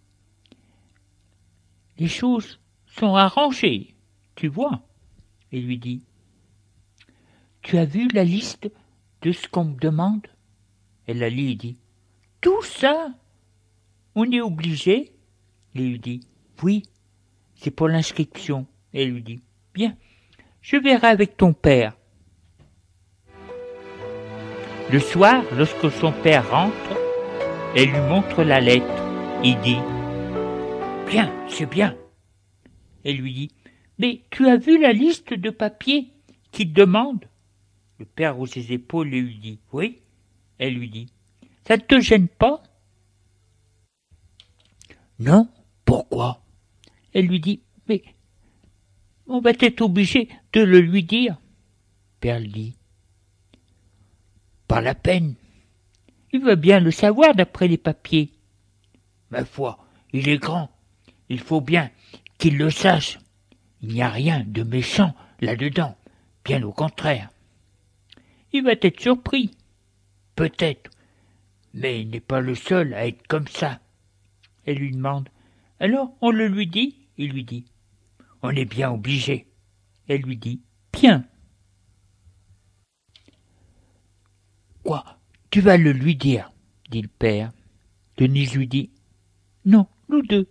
Les 1.98 2.08
choses 2.08 2.58
sont 2.86 3.14
arrangées, 3.14 3.94
tu 4.34 4.48
vois. 4.48 4.82
Et 5.52 5.60
lui 5.60 5.78
dit 5.78 6.02
Tu 7.62 7.78
as 7.78 7.84
vu 7.84 8.08
la 8.08 8.24
liste 8.24 8.68
de 9.22 9.30
ce 9.30 9.46
qu'on 9.46 9.66
me 9.66 9.78
demande? 9.78 10.26
Elle 11.06 11.18
la 11.18 11.30
lit 11.30 11.52
et 11.52 11.56
dit 11.56 11.76
Tout 12.40 12.62
ça 12.62 13.14
On 14.16 14.30
est 14.30 14.40
obligé 14.40 15.12
Il 15.74 15.88
lui 15.88 15.98
dit 16.00 16.20
Oui, 16.62 16.82
c'est 17.54 17.70
pour 17.70 17.86
l'inscription. 17.86 18.66
Elle 18.92 19.10
lui 19.10 19.22
dit 19.22 19.42
Bien, 19.72 19.96
je 20.62 20.76
verrai 20.76 21.06
avec 21.06 21.36
ton 21.36 21.52
père. 21.52 21.96
Le 24.92 25.00
soir, 25.00 25.42
lorsque 25.56 25.90
son 25.90 26.12
père 26.12 26.50
rentre, 26.50 26.74
elle 27.74 27.88
lui 27.88 28.00
montre 28.00 28.44
la 28.44 28.60
lettre. 28.60 28.84
Il 29.42 29.58
dit 29.60 29.78
Bien, 31.10 31.32
c'est 31.48 31.64
bien. 31.64 31.96
Elle 33.02 33.16
lui 33.16 33.32
dit 33.32 33.50
Mais 33.98 34.20
tu 34.28 34.46
as 34.46 34.58
vu 34.58 34.78
la 34.78 34.92
liste 34.92 35.32
de 35.32 35.48
papiers 35.48 36.12
qu'il 36.50 36.74
demande 36.74 37.24
Le 37.98 38.04
père 38.04 38.38
hausse 38.38 38.50
ses 38.50 38.70
épaules 38.72 39.14
et 39.14 39.22
lui 39.22 39.38
dit 39.38 39.60
Oui. 39.72 40.02
Elle 40.58 40.74
lui 40.74 40.90
dit 40.90 41.06
Ça 41.66 41.78
ne 41.78 41.82
te 41.82 41.98
gêne 41.98 42.28
pas 42.28 42.62
Non, 45.18 45.48
pourquoi? 45.86 46.42
Elle 47.14 47.28
lui 47.28 47.40
dit 47.40 47.62
Mais 47.88 48.02
on 49.26 49.40
va 49.40 49.52
être 49.58 49.80
obligé 49.80 50.28
de 50.52 50.60
le 50.60 50.80
lui 50.80 51.02
dire. 51.02 51.38
Père 52.20 52.42
dit 52.42 52.76
La 54.80 54.94
peine. 54.94 55.34
Il 56.32 56.42
veut 56.42 56.56
bien 56.56 56.80
le 56.80 56.90
savoir 56.90 57.34
d'après 57.34 57.68
les 57.68 57.76
papiers. 57.76 58.32
Ma 59.30 59.44
foi, 59.44 59.78
il 60.12 60.28
est 60.28 60.38
grand. 60.38 60.70
Il 61.28 61.40
faut 61.40 61.60
bien 61.60 61.90
qu'il 62.38 62.56
le 62.56 62.70
sache. 62.70 63.18
Il 63.82 63.90
n'y 63.92 64.02
a 64.02 64.08
rien 64.08 64.44
de 64.46 64.62
méchant 64.62 65.14
là-dedans, 65.40 65.96
bien 66.44 66.62
au 66.62 66.72
contraire. 66.72 67.30
Il 68.52 68.64
va 68.64 68.72
être 68.72 69.00
surpris. 69.00 69.50
Peut-être. 70.36 70.90
Mais 71.74 72.00
il 72.00 72.10
n'est 72.10 72.20
pas 72.20 72.40
le 72.40 72.54
seul 72.54 72.94
à 72.94 73.06
être 73.06 73.26
comme 73.26 73.48
ça. 73.48 73.80
Elle 74.64 74.78
lui 74.78 74.92
demande. 74.92 75.28
Alors 75.80 76.14
on 76.20 76.30
le 76.30 76.48
lui 76.48 76.66
dit? 76.66 76.96
Il 77.18 77.32
lui 77.32 77.44
dit. 77.44 77.66
On 78.42 78.50
est 78.50 78.64
bien 78.64 78.90
obligé. 78.90 79.46
Elle 80.08 80.22
lui 80.22 80.36
dit. 80.36 80.60
Bien. 80.92 81.24
Quoi? 84.84 85.04
Tu 85.50 85.60
vas 85.60 85.76
le 85.76 85.92
lui 85.92 86.16
dire, 86.16 86.52
dit 86.90 87.02
le 87.02 87.08
père. 87.08 87.52
Denise 88.16 88.54
lui 88.54 88.66
dit. 88.66 88.90
Non, 89.64 89.86
nous 90.08 90.22
deux. 90.22 90.48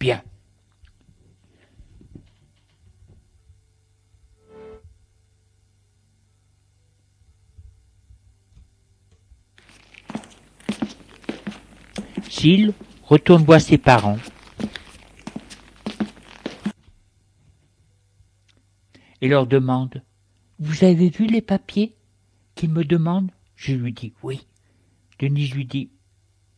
Bien. 0.00 0.22
Gilles 12.28 12.72
retourne 13.04 13.44
voir 13.44 13.60
ses 13.60 13.78
parents. 13.78 14.18
Et 19.20 19.28
leur 19.28 19.46
demande 19.46 20.02
Vous 20.58 20.84
avez 20.84 21.08
vu 21.08 21.26
les 21.26 21.40
papiers 21.40 21.96
qu'il 22.54 22.70
me 22.70 22.84
demande 22.84 23.30
Je 23.64 23.72
lui 23.72 23.94
dis 23.94 24.12
Oui. 24.22 24.46
Denise 25.18 25.54
lui 25.54 25.64
dit 25.64 25.90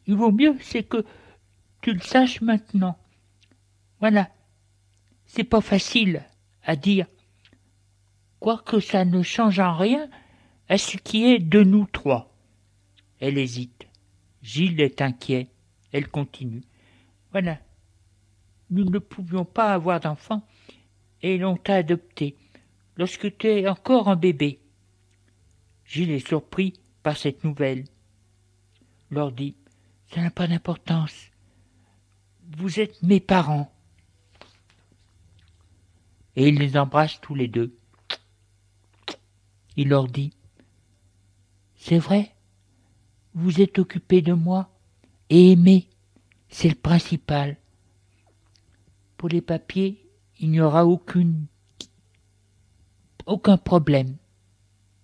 Il 0.08 0.16
vaut 0.16 0.32
mieux, 0.32 0.56
c'est 0.60 0.82
que 0.82 1.04
tu 1.80 1.92
le 1.92 2.00
saches 2.00 2.40
maintenant. 2.40 2.98
Voilà. 4.00 4.28
C'est 5.24 5.44
pas 5.44 5.60
facile 5.60 6.24
à 6.64 6.74
dire. 6.74 7.06
Quoique 8.40 8.80
ça 8.80 9.04
ne 9.04 9.22
change 9.22 9.60
en 9.60 9.76
rien 9.76 10.10
à 10.68 10.78
ce 10.78 10.96
qui 10.96 11.26
est 11.26 11.38
de 11.38 11.62
nous 11.62 11.86
trois. 11.86 12.34
Elle 13.20 13.38
hésite. 13.38 13.86
Gilles 14.42 14.80
est 14.80 15.00
inquiet. 15.00 15.46
Elle 15.92 16.08
continue. 16.08 16.62
Voilà. 17.30 17.60
Nous 18.70 18.84
ne 18.84 18.98
pouvions 18.98 19.44
pas 19.44 19.72
avoir 19.72 20.00
d'enfant 20.00 20.42
et 21.22 21.38
l'on 21.38 21.56
t'a 21.56 21.76
adopté 21.76 22.34
lorsque 22.96 23.38
tu 23.38 23.46
es 23.46 23.68
encore 23.68 24.08
un 24.08 24.16
bébé. 24.16 24.58
Gilles 25.84 26.10
est 26.10 26.26
surpris 26.26 26.74
cette 27.14 27.44
nouvelle. 27.44 27.84
Leur 29.10 29.32
dit 29.32 29.54
Ça 30.12 30.22
n'a 30.22 30.30
pas 30.30 30.46
d'importance. 30.46 31.30
Vous 32.56 32.80
êtes 32.80 33.02
mes 33.02 33.20
parents. 33.20 33.72
Et 36.34 36.48
il 36.48 36.58
les 36.58 36.76
embrasse 36.76 37.20
tous 37.20 37.34
les 37.34 37.48
deux. 37.48 37.76
Il 39.76 39.88
leur 39.88 40.08
dit 40.08 40.32
C'est 41.76 41.98
vrai, 41.98 42.34
vous 43.34 43.60
êtes 43.60 43.78
occupés 43.78 44.22
de 44.22 44.32
moi 44.32 44.70
et 45.28 45.52
aimé, 45.52 45.88
c'est 46.48 46.68
le 46.68 46.74
principal. 46.74 47.56
Pour 49.16 49.28
les 49.28 49.40
papiers, 49.40 50.06
il 50.38 50.50
n'y 50.50 50.60
aura 50.60 50.86
aucune 50.86 51.46
aucun 53.26 53.58
problème. 53.58 54.16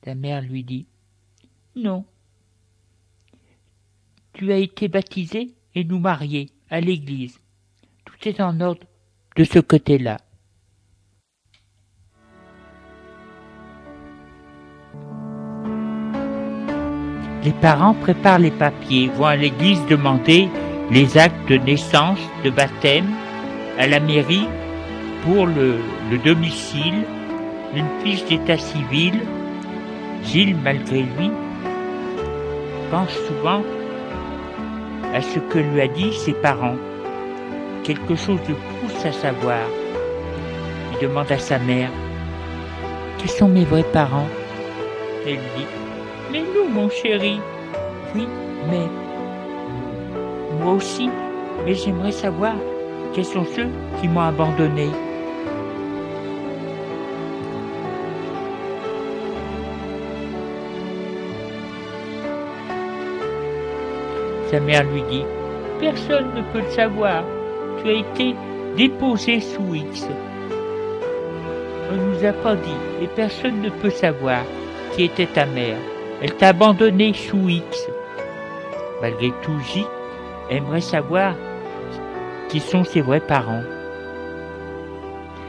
La 0.04 0.14
mère 0.14 0.40
lui 0.40 0.64
dit 0.64 0.86
Non. 1.74 2.04
Tu 4.34 4.52
as 4.52 4.58
été 4.58 4.88
baptisé 4.88 5.54
et 5.74 5.84
nous 5.84 5.98
mariés 5.98 6.50
à 6.70 6.80
l'église. 6.80 7.38
Tout 8.04 8.28
est 8.28 8.40
en 8.40 8.60
ordre 8.60 8.86
de 9.36 9.44
ce 9.44 9.58
côté-là. 9.58 10.18
Les 17.44 17.52
parents 17.52 17.94
préparent 17.94 18.38
les 18.38 18.52
papiers, 18.52 19.08
vont 19.08 19.24
à 19.24 19.34
l'église 19.34 19.84
demander 19.86 20.48
les 20.90 21.18
actes 21.18 21.48
de 21.48 21.56
naissance, 21.56 22.20
de 22.44 22.50
baptême, 22.50 23.10
à 23.78 23.86
la 23.88 23.98
mairie 23.98 24.46
pour 25.24 25.46
le, 25.46 25.78
domicile, 26.24 27.04
une 27.74 27.88
fiche 28.04 28.24
d'état 28.26 28.58
civil. 28.58 29.14
Gilles, 30.24 30.56
malgré 30.62 31.02
lui, 31.02 31.30
pense 32.92 33.14
souvent 33.26 33.62
à 35.14 35.22
ce 35.22 35.38
que 35.38 35.58
lui 35.58 35.80
a 35.80 35.88
dit 35.88 36.12
ses 36.12 36.34
parents. 36.34 36.76
Quelque 37.84 38.14
chose 38.14 38.38
de 38.46 38.52
pousse 38.52 39.06
à 39.06 39.12
savoir. 39.12 39.66
Il 40.92 41.08
demande 41.08 41.32
à 41.32 41.38
sa 41.38 41.58
mère 41.58 41.88
Quels 43.16 43.30
sont 43.30 43.48
mes 43.48 43.64
vrais 43.64 43.82
parents? 43.82 44.28
Elle 45.26 45.36
dit 45.56 45.66
Mais 46.30 46.42
nous, 46.42 46.68
mon 46.68 46.90
chéri. 46.90 47.40
Oui, 48.14 48.28
mais. 48.70 48.86
Moi 50.60 50.74
aussi. 50.74 51.08
Mais 51.64 51.74
j'aimerais 51.74 52.12
savoir 52.12 52.56
quels 53.14 53.24
sont 53.24 53.46
ceux 53.56 53.68
qui 54.00 54.08
m'ont 54.08 54.20
abandonné. 54.20 54.88
Sa 64.52 64.60
mère 64.60 64.84
lui 64.84 65.02
dit 65.10 65.24
Personne 65.80 66.34
ne 66.34 66.42
peut 66.52 66.60
le 66.60 66.70
savoir. 66.72 67.24
Tu 67.82 67.88
as 67.88 67.94
été 67.94 68.36
déposé 68.76 69.40
sous 69.40 69.74
X. 69.74 70.06
On 71.90 71.96
ne 71.96 72.14
nous 72.14 72.24
a 72.26 72.34
pas 72.34 72.54
dit, 72.54 72.70
et 73.00 73.06
personne 73.06 73.62
ne 73.62 73.70
peut 73.70 73.88
savoir 73.88 74.42
qui 74.92 75.04
était 75.04 75.26
ta 75.26 75.46
mère. 75.46 75.78
Elle 76.20 76.34
t'a 76.34 76.48
abandonné 76.48 77.14
sous 77.14 77.48
X. 77.48 77.88
Malgré 79.00 79.32
tout, 79.40 79.58
J 79.60 79.86
aimerait 80.50 80.82
savoir 80.82 81.34
qui 82.50 82.60
sont 82.60 82.84
ses 82.84 83.00
vrais 83.00 83.20
parents. 83.20 83.64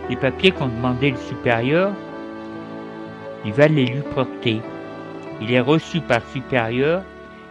Les 0.09 0.15
papiers 0.15 0.51
qu'ont 0.51 0.67
demandé 0.67 1.11
le 1.11 1.17
supérieur, 1.17 1.91
il 3.43 3.51
va 3.51 3.67
les 3.67 3.85
lui 3.85 4.01
porter. 4.15 4.61
Il 5.41 5.51
est 5.51 5.59
reçu 5.59 5.99
par 5.99 6.19
le 6.19 6.39
supérieur 6.39 7.03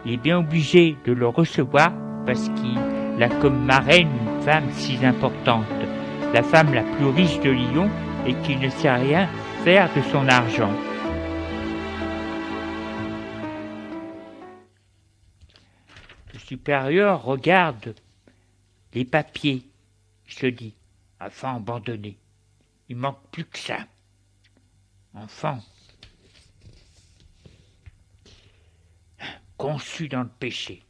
il 0.05 0.13
est 0.13 0.17
bien 0.17 0.39
obligé 0.39 0.97
de 1.05 1.13
le 1.13 1.27
recevoir 1.27 1.91
parce 2.25 2.49
qu'il 2.49 3.23
a 3.23 3.29
comme 3.41 3.63
marraine 3.65 4.09
une 4.09 4.41
femme 4.41 4.69
si 4.71 5.03
importante, 5.05 5.65
la 6.33 6.43
femme 6.43 6.73
la 6.73 6.83
plus 6.83 7.05
riche 7.07 7.39
de 7.39 7.49
Lyon 7.49 7.89
et 8.25 8.33
qui 8.41 8.55
ne 8.55 8.69
sait 8.69 8.93
rien 8.93 9.27
faire 9.63 9.93
de 9.93 10.01
son 10.01 10.27
argent. 10.27 10.73
Le 16.33 16.39
supérieur 16.39 17.23
regarde 17.23 17.95
les 18.93 19.05
papiers, 19.05 19.63
il 20.27 20.33
se 20.33 20.47
dit, 20.47 20.73
enfant 21.19 21.57
abandonné, 21.57 22.17
il 22.89 22.97
manque 22.97 23.19
plus 23.31 23.45
que 23.45 23.57
ça. 23.57 23.77
Enfant, 25.15 25.59
conçu 29.63 30.09
dans 30.09 30.23
le 30.23 30.29
péché, 30.29 30.83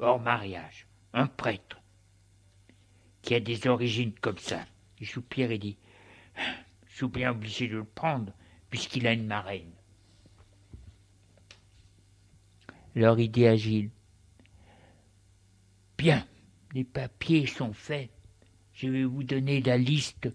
hors 0.00 0.18
mariage, 0.18 0.88
un 1.12 1.28
prêtre, 1.28 1.80
qui 3.22 3.32
a 3.36 3.38
des 3.38 3.68
origines 3.68 4.12
comme 4.20 4.38
ça. 4.38 4.66
Il 4.98 5.06
soupire 5.06 5.52
et 5.52 5.58
dit 5.58 5.76
Je 6.88 6.96
suis 6.96 7.06
bien 7.06 7.30
obligé 7.30 7.68
de 7.68 7.76
le 7.76 7.84
prendre, 7.84 8.32
puisqu'il 8.70 9.06
a 9.06 9.12
une 9.12 9.28
marraine. 9.28 9.70
Dit 12.96 13.46
à 13.46 13.54
Gilles 13.54 13.90
Bien, 15.96 16.26
les 16.74 16.82
papiers 16.82 17.46
sont 17.46 17.72
faits. 17.72 18.10
Je 18.72 18.88
vais 18.88 19.04
vous 19.04 19.22
donner 19.22 19.60
la 19.60 19.78
liste 19.78 20.28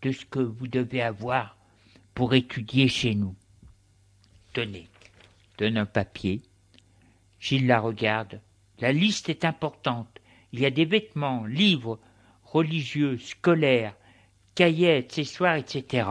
de 0.00 0.10
ce 0.10 0.24
que 0.24 0.40
vous 0.40 0.68
devez 0.68 1.02
avoir 1.02 1.58
pour 2.14 2.32
étudier 2.32 2.88
chez 2.88 3.14
nous. 3.14 3.36
Tenez, 4.54 4.88
donne 5.58 5.76
un 5.76 5.84
papier. 5.84 6.40
Gilles 7.40 7.66
la 7.66 7.80
regarde. 7.80 8.40
La 8.80 8.92
liste 8.92 9.28
est 9.28 9.44
importante. 9.44 10.08
Il 10.52 10.60
y 10.60 10.66
a 10.66 10.70
des 10.70 10.84
vêtements, 10.84 11.44
livres, 11.44 11.98
religieux, 12.44 13.18
scolaires, 13.18 13.94
cahiers, 14.54 14.96
accessoires, 14.96 15.56
etc. 15.56 16.06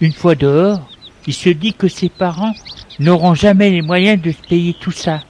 Une 0.00 0.12
fois 0.12 0.34
dehors, 0.34 0.88
il 1.26 1.34
se 1.34 1.48
dit 1.48 1.74
que 1.74 1.88
ses 1.88 2.08
parents 2.08 2.54
n'auront 3.00 3.34
jamais 3.34 3.70
les 3.70 3.82
moyens 3.82 4.20
de 4.20 4.30
se 4.30 4.42
payer 4.42 4.74
tout 4.74 4.92
ça. 4.92 5.22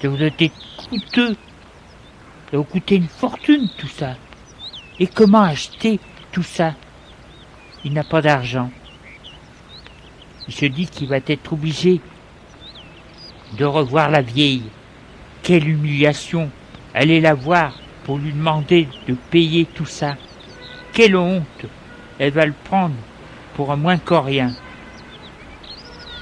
Ça 0.00 0.08
vous 0.08 0.20
être 0.20 0.50
coûteux. 0.88 1.36
Ça 2.50 2.56
vous 2.56 2.64
coûter 2.64 2.96
une 2.96 3.08
fortune 3.08 3.68
tout 3.78 3.88
ça. 3.88 4.16
Et 4.98 5.06
comment 5.06 5.42
acheter 5.42 6.00
tout 6.32 6.42
ça. 6.42 6.74
Il 7.84 7.92
n'a 7.92 8.04
pas 8.04 8.22
d'argent. 8.22 8.70
Il 10.48 10.54
se 10.54 10.66
dit 10.66 10.86
qu'il 10.86 11.08
va 11.08 11.18
être 11.18 11.52
obligé 11.52 12.00
de 13.56 13.64
revoir 13.64 14.10
la 14.10 14.22
vieille. 14.22 14.64
Quelle 15.42 15.68
humiliation 15.68 16.50
Aller 16.94 17.20
la 17.20 17.34
voir 17.34 17.78
pour 18.04 18.18
lui 18.18 18.32
demander 18.32 18.88
de 19.06 19.14
payer 19.30 19.66
tout 19.66 19.86
ça. 19.86 20.16
Quelle 20.92 21.16
honte 21.16 21.66
Elle 22.18 22.32
va 22.32 22.46
le 22.46 22.54
prendre 22.64 22.94
pour 23.54 23.70
un 23.70 23.76
moins 23.76 23.98
qu'orien. 23.98 24.52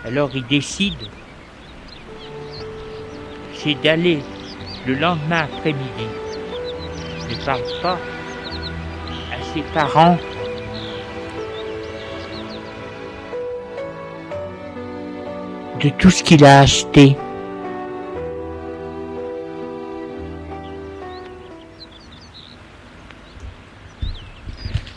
Alors 0.04 0.30
il 0.34 0.46
décide, 0.46 0.94
c'est 3.52 3.74
d'aller 3.82 4.20
le 4.86 4.94
lendemain 4.94 5.42
après-midi. 5.42 6.06
Ne 7.28 7.44
parle 7.44 7.62
pas 7.82 7.98
ses 9.54 9.62
parents. 9.74 10.18
de 15.80 15.88
tout 15.88 16.10
ce 16.10 16.22
qu'il 16.22 16.44
a 16.44 16.60
acheté. 16.60 17.16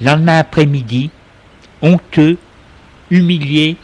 Lendemain 0.01 0.39
après-midi, 0.39 1.09
honteux, 1.81 2.37
humilié, 3.09 3.77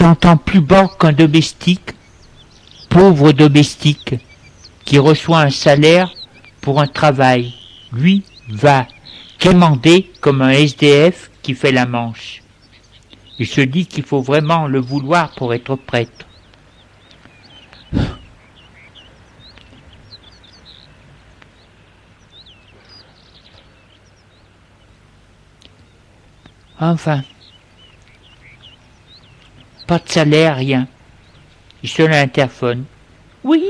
se 0.00 0.06
sentant 0.06 0.38
plus 0.38 0.62
bas 0.62 0.88
qu'un 0.98 1.12
domestique, 1.12 1.90
pauvre 2.88 3.32
domestique, 3.32 4.14
qui 4.86 4.98
reçoit 4.98 5.40
un 5.40 5.50
salaire 5.50 6.10
pour 6.62 6.80
un 6.80 6.86
travail, 6.86 7.52
lui 7.92 8.24
va 8.48 8.86
quémander 9.38 10.10
comme 10.22 10.40
un 10.40 10.52
SDF 10.52 11.30
qui 11.42 11.52
fait 11.52 11.70
la 11.70 11.84
manche. 11.84 12.42
Il 13.38 13.46
se 13.46 13.60
dit 13.60 13.84
qu'il 13.84 14.04
faut 14.04 14.22
vraiment 14.22 14.66
le 14.68 14.80
vouloir 14.80 15.34
pour 15.34 15.52
être 15.52 15.76
prêtre. 15.76 16.26
Enfin, 26.80 27.22
pas 29.90 29.98
de 29.98 30.08
salaire, 30.08 30.54
rien. 30.54 30.86
Il 31.82 31.88
sonne 31.88 32.12
à 32.12 32.20
l'interphone. 32.20 32.84
Oui 33.42 33.64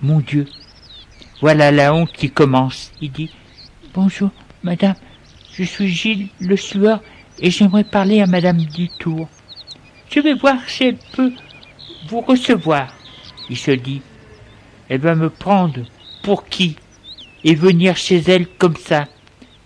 Mon 0.00 0.20
Dieu. 0.20 0.46
Voilà 1.40 1.72
la 1.72 1.92
honte 1.92 2.12
qui 2.12 2.30
commence. 2.30 2.92
Il 3.00 3.10
dit 3.10 3.34
Bonjour, 3.94 4.30
madame. 4.62 4.94
Je 5.54 5.64
suis 5.64 5.88
Gilles 5.88 6.28
Le 6.38 6.56
Sueur 6.56 7.02
et 7.40 7.50
j'aimerais 7.50 7.82
parler 7.82 8.20
à 8.20 8.28
madame 8.28 8.58
Dutour. 8.58 9.28
Je 10.08 10.20
vais 10.20 10.34
voir 10.34 10.58
si 10.68 10.84
elle 10.84 10.98
peut 11.16 11.32
vous 12.06 12.20
recevoir. 12.20 12.94
Il 13.50 13.56
se 13.56 13.72
dit 13.72 14.02
Elle 14.88 15.00
va 15.00 15.16
me 15.16 15.30
prendre 15.30 15.80
pour 16.22 16.46
qui 16.46 16.76
et 17.42 17.56
venir 17.56 17.96
chez 17.96 18.18
elle 18.18 18.46
comme 18.46 18.76
ça. 18.76 19.08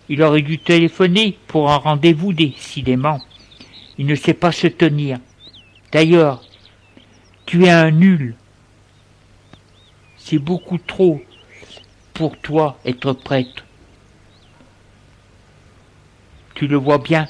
Il 0.09 0.23
aurait 0.23 0.41
dû 0.41 0.59
téléphoner 0.59 1.37
pour 1.47 1.71
un 1.71 1.77
rendez-vous 1.77 2.33
décidément. 2.33 3.21
Il 3.99 4.07
ne 4.07 4.15
sait 4.15 4.33
pas 4.33 4.53
se 4.53 4.67
tenir. 4.67 5.19
D'ailleurs, 5.97 6.43
tu 7.47 7.65
es 7.65 7.71
un 7.71 7.91
nul. 7.91 8.37
C'est 10.19 10.39
beaucoup 10.39 10.77
trop 10.77 11.23
pour 12.13 12.39
toi 12.39 12.79
être 12.85 13.15
prêtre. 13.15 13.65
Tu 16.55 16.67
le 16.67 16.77
vois 16.77 16.99
bien. 16.99 17.27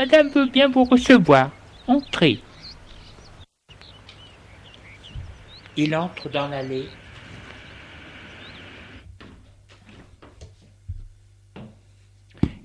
Madame 0.00 0.30
veut 0.30 0.48
bien 0.48 0.68
vous 0.68 0.82
recevoir. 0.82 1.52
Entrez. 1.86 2.40
Il 5.76 5.94
entre 5.94 6.28
dans 6.28 6.48
l'allée. 6.48 6.88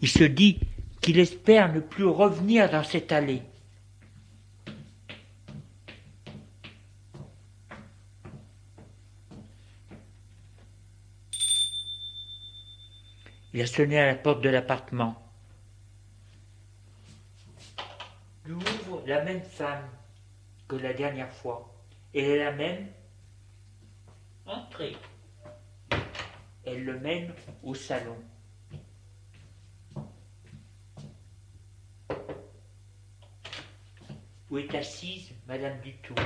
Il 0.01 0.09
se 0.09 0.23
dit 0.23 0.57
qu'il 0.99 1.19
espère 1.19 1.71
ne 1.71 1.79
plus 1.79 2.05
revenir 2.05 2.71
dans 2.71 2.83
cette 2.83 3.11
allée. 3.11 3.43
Il 13.53 13.61
a 13.61 13.67
sonné 13.67 13.99
à 13.99 14.05
la 14.05 14.15
porte 14.15 14.41
de 14.41 14.49
l'appartement. 14.49 15.21
Il 18.45 18.53
ouvre 18.53 19.03
la 19.05 19.23
même 19.23 19.43
femme 19.43 19.89
que 20.67 20.77
la 20.77 20.93
dernière 20.93 21.31
fois. 21.33 21.69
Elle 22.13 22.23
est 22.23 22.43
la 22.43 22.51
même. 22.53 22.87
Entrez. 24.45 24.95
Elle 26.63 26.85
le 26.85 26.99
mène 26.99 27.33
au 27.63 27.73
salon. 27.73 28.17
Où 34.49 34.57
est 34.57 34.75
assise 34.75 35.31
Madame 35.47 35.79
Dutour 35.81 36.17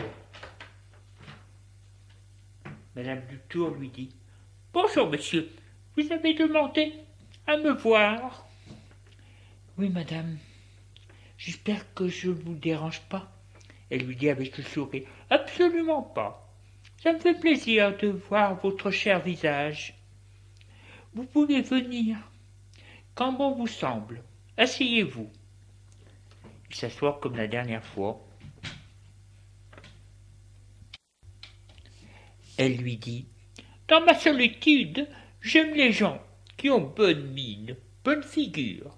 Madame 2.96 3.22
Dutour 3.28 3.72
lui 3.72 3.90
dit 3.90 4.16
Bonjour, 4.74 5.10
monsieur. 5.10 5.52
Vous 5.96 6.12
avez 6.12 6.34
demandé 6.34 7.05
à 7.48 7.58
me 7.58 7.72
voir. 7.72 8.48
Oui, 9.78 9.90
madame. 9.90 10.38
J'espère 11.38 11.94
que 11.94 12.08
je 12.08 12.30
ne 12.30 12.34
vous 12.34 12.56
dérange 12.56 13.02
pas. 13.02 13.32
Elle 13.90 14.06
lui 14.06 14.16
dit 14.16 14.30
avec 14.30 14.58
le 14.58 14.64
sourire. 14.64 15.08
Absolument 15.30 16.02
pas. 16.02 16.50
Ça 17.04 17.14
me 17.14 17.20
fait 17.20 17.40
plaisir 17.40 17.98
de 17.98 18.08
voir 18.08 18.56
votre 18.62 18.90
cher 18.90 19.20
visage. 19.20 19.96
Vous 21.14 21.26
pouvez 21.26 21.62
venir 21.62 22.18
quand 23.14 23.34
bon 23.34 23.56
vous 23.56 23.68
semble. 23.68 24.24
Asseyez-vous. 24.58 25.30
Il 26.70 26.76
s'assoit 26.76 27.20
comme 27.22 27.38
la 27.38 27.48
dernière 27.48 27.86
fois. 27.86 28.26
Elle 32.58 32.78
lui 32.78 32.98
dit 32.98 33.28
Dans 33.88 34.04
ma 34.04 34.16
solitude, 34.16 35.08
j'aime 35.42 35.74
les 35.74 35.92
gens 35.92 36.22
bonne 36.70 37.32
mine, 37.34 37.76
bonne 38.04 38.24
figure. 38.24 38.96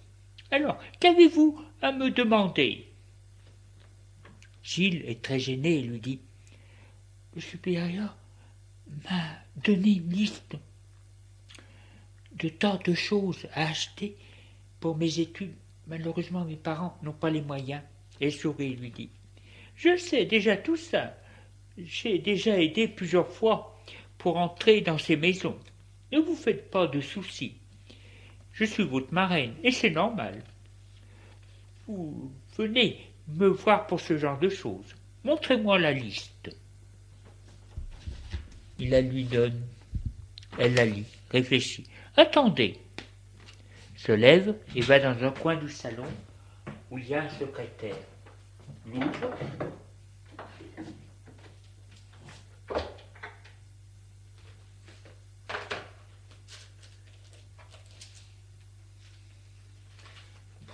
Alors, 0.51 0.77
qu'avez-vous 0.99 1.61
à 1.81 1.91
me 1.91 2.09
demander? 2.09 2.87
Gilles 4.63 5.03
est 5.05 5.21
très 5.21 5.39
gêné 5.39 5.79
et 5.79 5.81
lui 5.81 5.99
dit 5.99 6.19
Le 7.35 7.41
supérieur 7.41 8.15
m'a 9.05 9.37
donné 9.63 9.93
une 9.97 10.09
liste 10.09 10.55
de 12.35 12.49
tant 12.49 12.79
de 12.83 12.93
choses 12.93 13.47
à 13.53 13.67
acheter 13.67 14.15
pour 14.79 14.95
mes 14.95 15.19
études. 15.19 15.55
Malheureusement, 15.87 16.45
mes 16.45 16.55
parents 16.55 16.97
n'ont 17.01 17.13
pas 17.13 17.29
les 17.29 17.41
moyens. 17.41 17.81
Et 18.19 18.31
sourit 18.31 18.75
lui 18.75 18.91
dit 18.91 19.09
Je 19.75 19.97
sais 19.97 20.25
déjà 20.25 20.57
tout 20.57 20.77
ça. 20.77 21.15
J'ai 21.77 22.17
déjà 22.17 22.59
aidé 22.59 22.87
plusieurs 22.87 23.27
fois 23.27 23.79
pour 24.17 24.37
entrer 24.37 24.81
dans 24.81 24.97
ces 24.97 25.15
maisons. 25.15 25.57
Ne 26.11 26.19
vous 26.19 26.35
faites 26.35 26.69
pas 26.71 26.87
de 26.87 27.01
soucis. 27.01 27.55
Je 28.53 28.65
suis 28.65 28.83
votre 28.83 29.13
marraine, 29.13 29.53
et 29.63 29.71
c'est 29.71 29.89
normal. 29.89 30.41
Vous 31.87 32.31
venez 32.57 32.99
me 33.27 33.47
voir 33.47 33.87
pour 33.87 33.99
ce 33.99 34.17
genre 34.17 34.39
de 34.39 34.49
choses. 34.49 34.95
Montrez-moi 35.23 35.77
la 35.79 35.91
liste. 35.91 36.55
Il 38.79 38.91
la 38.91 39.01
lui 39.01 39.23
donne. 39.25 39.61
Elle 40.57 40.73
la 40.73 40.85
lit, 40.85 41.05
réfléchit. 41.29 41.85
Attendez. 42.15 42.79
Se 43.95 44.11
lève 44.11 44.55
et 44.75 44.81
va 44.81 44.99
dans 44.99 45.23
un 45.23 45.31
coin 45.31 45.55
du 45.55 45.69
salon 45.69 46.05
où 46.89 46.97
il 46.97 47.07
y 47.07 47.15
a 47.15 47.23
un 47.23 47.29
secrétaire. 47.29 47.95
L'ouvre 48.85 49.35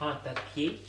un 0.08 0.16
papier. 0.16 0.82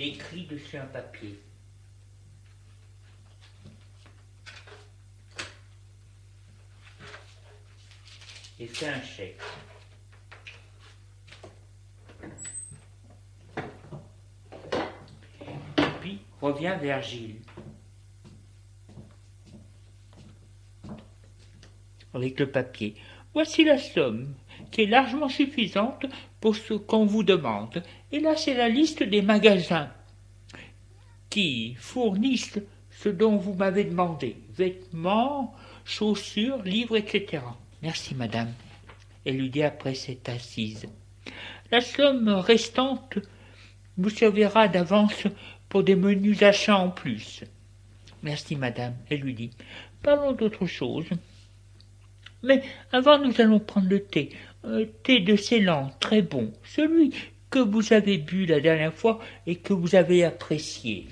écrit 0.00 0.46
dessus 0.46 0.78
un 0.78 0.86
papier. 0.86 1.38
Et 8.58 8.66
fait 8.66 8.88
un 8.88 9.02
chèque. 9.02 9.40
Puis 16.00 16.22
revient 16.40 16.76
vers 16.80 17.02
Gilles. 17.02 17.40
Avec 22.14 22.38
le 22.40 22.50
papier. 22.50 22.94
Voici 23.32 23.64
la 23.64 23.78
somme, 23.78 24.34
qui 24.70 24.82
est 24.82 24.86
largement 24.86 25.28
suffisante 25.28 26.06
pour 26.40 26.56
ce 26.56 26.74
qu'on 26.74 27.06
vous 27.06 27.22
demande. 27.22 27.82
Et 28.12 28.20
là, 28.20 28.36
c'est 28.36 28.54
la 28.54 28.68
liste 28.68 29.02
des 29.02 29.22
magasins 29.22 29.90
qui 31.28 31.74
fournissent 31.78 32.58
ce 32.90 33.08
dont 33.08 33.36
vous 33.36 33.54
m'avez 33.54 33.84
demandé. 33.84 34.36
Vêtements, 34.56 35.54
chaussures, 35.84 36.62
livres, 36.62 36.96
etc. 36.96 37.42
Merci, 37.82 38.14
madame. 38.14 38.52
Elle 39.24 39.36
lui 39.36 39.50
dit 39.50 39.62
après 39.62 39.94
cette 39.94 40.28
assise. 40.28 40.86
La 41.70 41.80
somme 41.80 42.28
restante 42.28 43.18
vous 43.96 44.10
servira 44.10 44.66
d'avance 44.66 45.24
pour 45.68 45.84
des 45.84 45.94
menus 45.94 46.42
achats 46.42 46.78
en 46.78 46.90
plus. 46.90 47.44
Merci, 48.22 48.56
madame. 48.56 48.94
Elle 49.08 49.20
lui 49.20 49.34
dit. 49.34 49.50
Parlons 50.02 50.32
d'autre 50.32 50.66
chose. 50.66 51.06
Mais 52.42 52.62
avant, 52.92 53.18
nous 53.18 53.40
allons 53.40 53.60
prendre 53.60 53.88
le 53.88 54.02
thé. 54.02 54.30
Un 54.64 54.84
thé 55.02 55.20
de 55.20 55.36
Ceylan, 55.36 55.90
très 56.00 56.22
bon. 56.22 56.52
Celui 56.64 57.12
que 57.50 57.58
vous 57.58 57.92
avez 57.92 58.18
bu 58.18 58.46
la 58.46 58.60
dernière 58.60 58.94
fois 58.94 59.20
et 59.46 59.56
que 59.56 59.72
vous 59.72 59.94
avez 59.94 60.24
apprécié. 60.24 61.06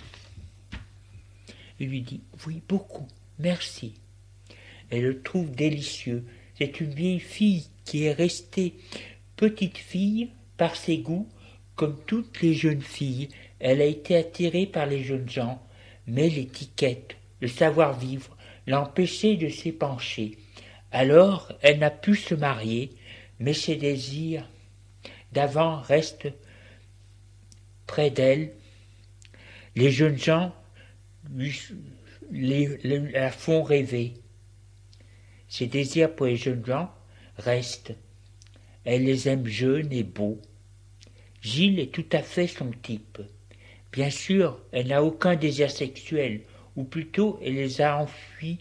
Il 1.81 1.89
lui 1.89 2.03
dit 2.03 2.21
Oui, 2.47 2.63
beaucoup. 2.69 3.09
Merci. 3.39 3.95
Elle 4.91 5.05
le 5.05 5.23
trouve 5.23 5.51
délicieux. 5.51 6.25
C'est 6.57 6.81
une 6.81 6.93
vieille 6.93 7.21
fille 7.21 7.67
qui 7.85 8.05
est 8.05 8.13
restée 8.13 8.75
petite 9.37 9.79
fille 9.79 10.31
par 10.57 10.75
ses 10.75 10.99
goûts, 10.99 11.29
comme 11.77 11.97
toutes 12.07 12.41
les 12.43 12.55
jeunes 12.55 12.83
filles. 12.83 13.29
Elle 13.61 13.81
a 13.81 13.85
été 13.85 14.17
attirée 14.17 14.67
par 14.67 14.87
les 14.87 15.03
jeunes 15.03 15.29
gens, 15.29 15.63
mais 16.07 16.29
l'étiquette, 16.29 17.17
le 17.41 17.49
savoir-vivre, 17.49 18.37
l'a 18.67 18.83
empêchée 18.83 19.37
de 19.37 19.49
s'épancher. 19.49 20.37
Alors 20.91 21.53
elle 21.61 21.79
n'a 21.79 21.91
pu 21.91 22.17
se 22.17 22.35
marier, 22.35 22.93
mais 23.39 23.53
ses 23.53 23.77
désirs 23.77 24.49
d'avant 25.33 25.81
restent 25.81 26.33
près 27.87 28.11
d'elle. 28.11 28.53
Les 29.77 29.91
jeunes 29.91 30.19
gens 30.19 30.55
la 32.31 33.31
font 33.31 33.63
rêver. 33.63 34.15
Ses 35.49 35.67
désirs 35.67 36.15
pour 36.15 36.27
les 36.27 36.37
jeunes 36.37 36.65
gens 36.65 36.91
restent. 37.37 37.95
Elle 38.85 39.05
les 39.05 39.29
aime 39.29 39.47
jeunes 39.47 39.93
et 39.93 40.03
beaux. 40.03 40.41
Gilles 41.43 41.79
est 41.79 41.93
tout 41.93 42.07
à 42.13 42.23
fait 42.23 42.47
son 42.47 42.71
type. 42.71 43.21
Bien 43.93 44.11
sûr, 44.11 44.61
elle 44.73 44.89
n'a 44.89 45.03
aucun 45.03 45.37
désir 45.37 45.71
sexuel, 45.71 46.43
ou 46.77 46.85
plutôt 46.85 47.39
elle 47.43 47.55
les 47.55 47.81
a 47.81 47.99
enfuis, 47.99 48.59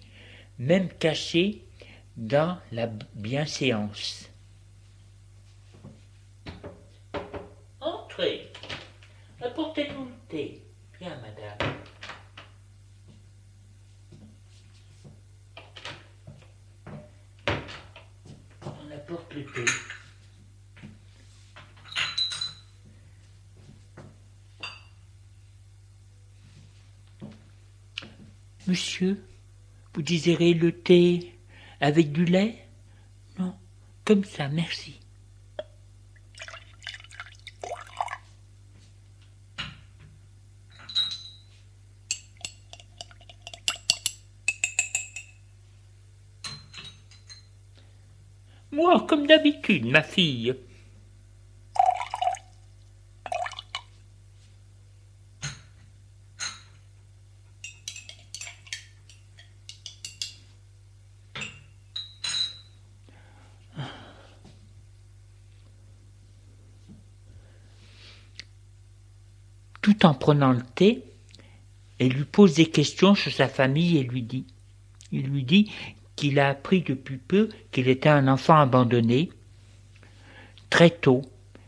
même 0.59 0.89
cachés, 0.89 1.63
dans 2.17 2.57
la 2.71 2.87
bienséance. 3.13 4.27
Entrez. 7.79 8.51
Apportez-nous 9.39 10.05
le 10.05 10.11
thé. 10.27 10.63
Bien, 10.99 11.15
madame. 11.21 11.75
On 18.65 18.91
apporte 18.91 19.33
le 19.35 19.45
thé. 19.45 19.65
Monsieur, 28.65 29.23
vous 29.93 30.01
désirez 30.01 30.53
le 30.53 30.73
thé? 30.73 31.36
Avec 31.79 32.11
du 32.11 32.25
lait 32.25 32.67
Non, 33.39 33.55
comme 34.05 34.23
ça, 34.23 34.47
merci. 34.49 34.99
Moi, 48.71 49.05
comme 49.07 49.25
d'habitude, 49.25 49.85
ma 49.85 50.03
fille. 50.03 50.55
Tout 69.81 70.05
en 70.05 70.13
prenant 70.27 70.51
le 70.51 70.61
thé, 70.75 71.05
elle 71.99 72.09
lui 72.09 72.25
pose 72.25 72.55
des 72.55 72.65
questions 72.65 73.15
sur 73.15 73.31
sa 73.31 73.47
famille 73.47 73.97
et 73.97 74.03
lui 74.03 74.23
dit, 74.23 74.45
il 75.13 75.27
lui 75.27 75.45
dit 75.45 75.71
qu'il 76.17 76.37
a 76.37 76.49
appris 76.49 76.81
depuis 76.81 77.15
peu 77.15 77.47
qu'il 77.71 77.87
était 77.87 78.09
un 78.09 78.27
enfant 78.27 78.59
abandonné 78.59 79.29
très 80.69 80.89
tôt 80.89 81.21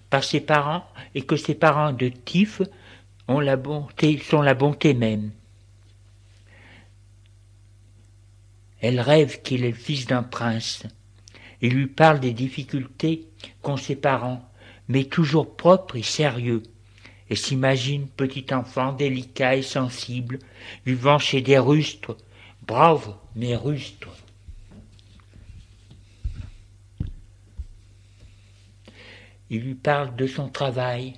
par 0.09 0.25
ses 0.25 0.41
parents 0.41 0.83
et 1.15 1.21
que 1.21 1.37
ses 1.37 1.55
parents 1.55 1.93
de 1.93 2.09
Tif 2.09 2.61
ont 3.29 3.39
la 3.39 3.55
bonté, 3.55 4.17
sont 4.17 4.41
la 4.41 4.55
bonté 4.55 4.93
même. 4.93 5.31
Elle 8.81 8.99
rêve 8.99 9.41
qu'il 9.41 9.63
est 9.63 9.69
le 9.69 9.73
fils 9.73 10.05
d'un 10.05 10.23
prince 10.23 10.83
et 11.61 11.69
lui 11.69 11.87
parle 11.87 12.19
des 12.19 12.33
difficultés 12.33 13.25
qu'ont 13.61 13.77
ses 13.77 13.95
parents, 13.95 14.51
mais 14.89 15.05
toujours 15.05 15.55
propres 15.55 15.95
et 15.95 16.03
sérieux, 16.03 16.63
et 17.29 17.35
s'imagine 17.35 18.07
petit 18.07 18.45
enfant 18.51 18.93
délicat 18.93 19.55
et 19.55 19.61
sensible, 19.61 20.39
vivant 20.85 21.19
chez 21.19 21.41
des 21.41 21.59
rustres, 21.59 22.17
braves 22.65 23.15
mais 23.35 23.55
rustres. 23.55 24.09
Il 29.51 29.61
lui 29.61 29.75
parle 29.75 30.15
de 30.15 30.27
son 30.27 30.49
travail, 30.49 31.13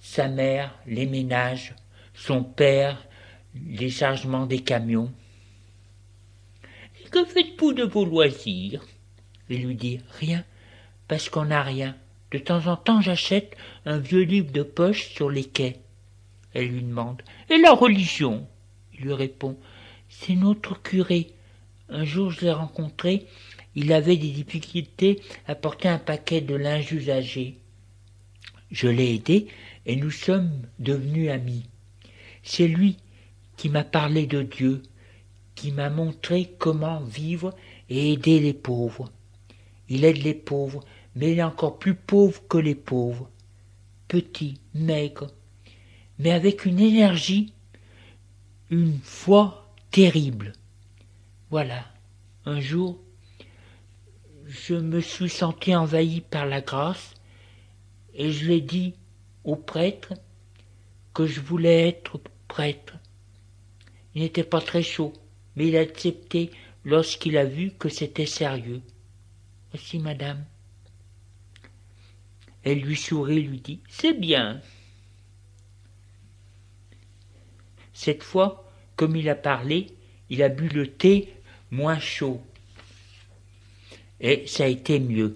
sa 0.00 0.28
mère, 0.28 0.78
les 0.86 1.06
ménages, 1.06 1.74
son 2.14 2.44
père, 2.44 3.06
les 3.54 3.90
chargements 3.90 4.46
des 4.46 4.60
camions. 4.60 5.12
Que 7.10 7.24
faites-vous 7.24 7.72
de 7.72 7.84
vos 7.84 8.04
loisirs? 8.04 8.84
Il 9.48 9.66
lui 9.66 9.74
dit 9.74 10.00
Rien, 10.18 10.44
parce 11.08 11.28
qu'on 11.28 11.46
n'a 11.46 11.62
rien. 11.62 11.96
De 12.32 12.38
temps 12.38 12.66
en 12.66 12.76
temps, 12.76 13.02
j'achète 13.02 13.54
un 13.84 13.98
vieux 13.98 14.22
livre 14.22 14.50
de 14.52 14.62
poche 14.62 15.08
sur 15.08 15.28
les 15.28 15.44
quais. 15.44 15.76
Elle 16.54 16.68
lui 16.68 16.82
demande 16.82 17.20
Et 17.50 17.58
la 17.58 17.72
religion? 17.72 18.48
Il 18.94 19.04
lui 19.04 19.12
répond 19.12 19.58
C'est 20.08 20.34
notre 20.34 20.80
curé. 20.80 21.32
Un 21.90 22.04
jour, 22.06 22.30
je 22.30 22.40
l'ai 22.40 22.52
rencontré. 22.52 23.26
Il 23.74 23.92
avait 23.92 24.16
des 24.16 24.30
difficultés 24.30 25.20
à 25.46 25.54
porter 25.54 25.88
un 25.88 25.98
paquet 25.98 26.40
de 26.40 26.54
linge 26.54 26.90
usagé. 26.92 27.58
Je 28.70 28.88
l'ai 28.88 29.14
aidé 29.14 29.48
et 29.84 29.96
nous 29.96 30.10
sommes 30.10 30.62
devenus 30.78 31.30
amis. 31.30 31.68
C'est 32.42 32.68
lui 32.68 32.96
qui 33.58 33.68
m'a 33.68 33.84
parlé 33.84 34.26
de 34.26 34.40
Dieu, 34.40 34.82
qui 35.54 35.70
m'a 35.70 35.90
montré 35.90 36.50
comment 36.58 37.00
vivre 37.00 37.54
et 37.90 38.14
aider 38.14 38.40
les 38.40 38.54
pauvres. 38.54 39.12
Il 39.90 40.04
aide 40.06 40.22
les 40.22 40.34
pauvres, 40.34 40.82
mais 41.14 41.32
il 41.32 41.38
est 41.38 41.42
encore 41.42 41.78
plus 41.78 41.94
pauvre 41.94 42.46
que 42.48 42.58
les 42.58 42.74
pauvres. 42.74 43.30
Petit, 44.08 44.60
maigre, 44.74 45.28
mais 46.18 46.32
avec 46.32 46.64
une 46.64 46.80
énergie, 46.80 47.52
une 48.70 48.98
foi 49.02 49.74
terrible. 49.90 50.52
Voilà, 51.50 51.84
un 52.44 52.60
jour, 52.60 53.00
je 54.46 54.74
me 54.74 55.00
suis 55.00 55.28
senti 55.28 55.74
envahi 55.74 56.20
par 56.20 56.46
la 56.46 56.60
grâce 56.60 57.14
et 58.14 58.30
je 58.30 58.46
l'ai 58.46 58.60
dit 58.60 58.94
au 59.44 59.56
prêtre 59.56 60.14
que 61.14 61.26
je 61.26 61.40
voulais 61.40 61.88
être 61.88 62.20
prêtre. 62.48 62.94
Il 64.14 64.22
n'était 64.22 64.44
pas 64.44 64.60
très 64.60 64.82
chaud, 64.82 65.12
mais 65.56 65.68
il 65.68 65.76
a 65.76 65.80
accepté 65.80 66.50
lorsqu'il 66.84 67.36
a 67.36 67.44
vu 67.44 67.70
que 67.70 67.88
c'était 67.88 68.26
sérieux. 68.26 68.82
Voici, 69.70 69.98
madame. 69.98 70.44
Elle 72.64 72.80
lui 72.80 72.96
sourit, 72.96 73.42
lui 73.42 73.60
dit 73.60 73.80
C'est 73.88 74.18
bien. 74.18 74.60
Cette 77.92 78.22
fois, 78.22 78.64
comme 78.96 79.16
il 79.16 79.28
a 79.28 79.34
parlé, 79.34 79.88
il 80.30 80.42
a 80.42 80.48
bu 80.48 80.68
le 80.68 80.86
thé 80.86 81.32
moins 81.70 81.98
chaud. 81.98 82.40
Et 84.20 84.46
ça 84.46 84.64
a 84.64 84.68
été 84.68 85.00
mieux. 85.00 85.34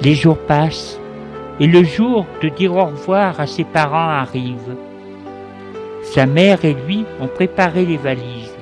Les 0.00 0.14
jours 0.16 0.38
passent 0.46 0.98
et 1.60 1.66
le 1.66 1.84
jour 1.84 2.26
de 2.42 2.48
dire 2.48 2.74
au 2.74 2.86
revoir 2.86 3.38
à 3.38 3.46
ses 3.46 3.64
parents 3.64 4.08
arrive. 4.08 4.76
Sa 6.02 6.26
mère 6.26 6.64
et 6.64 6.74
lui 6.74 7.04
ont 7.20 7.28
préparé 7.28 7.86
les 7.86 7.98
valises. 7.98 8.52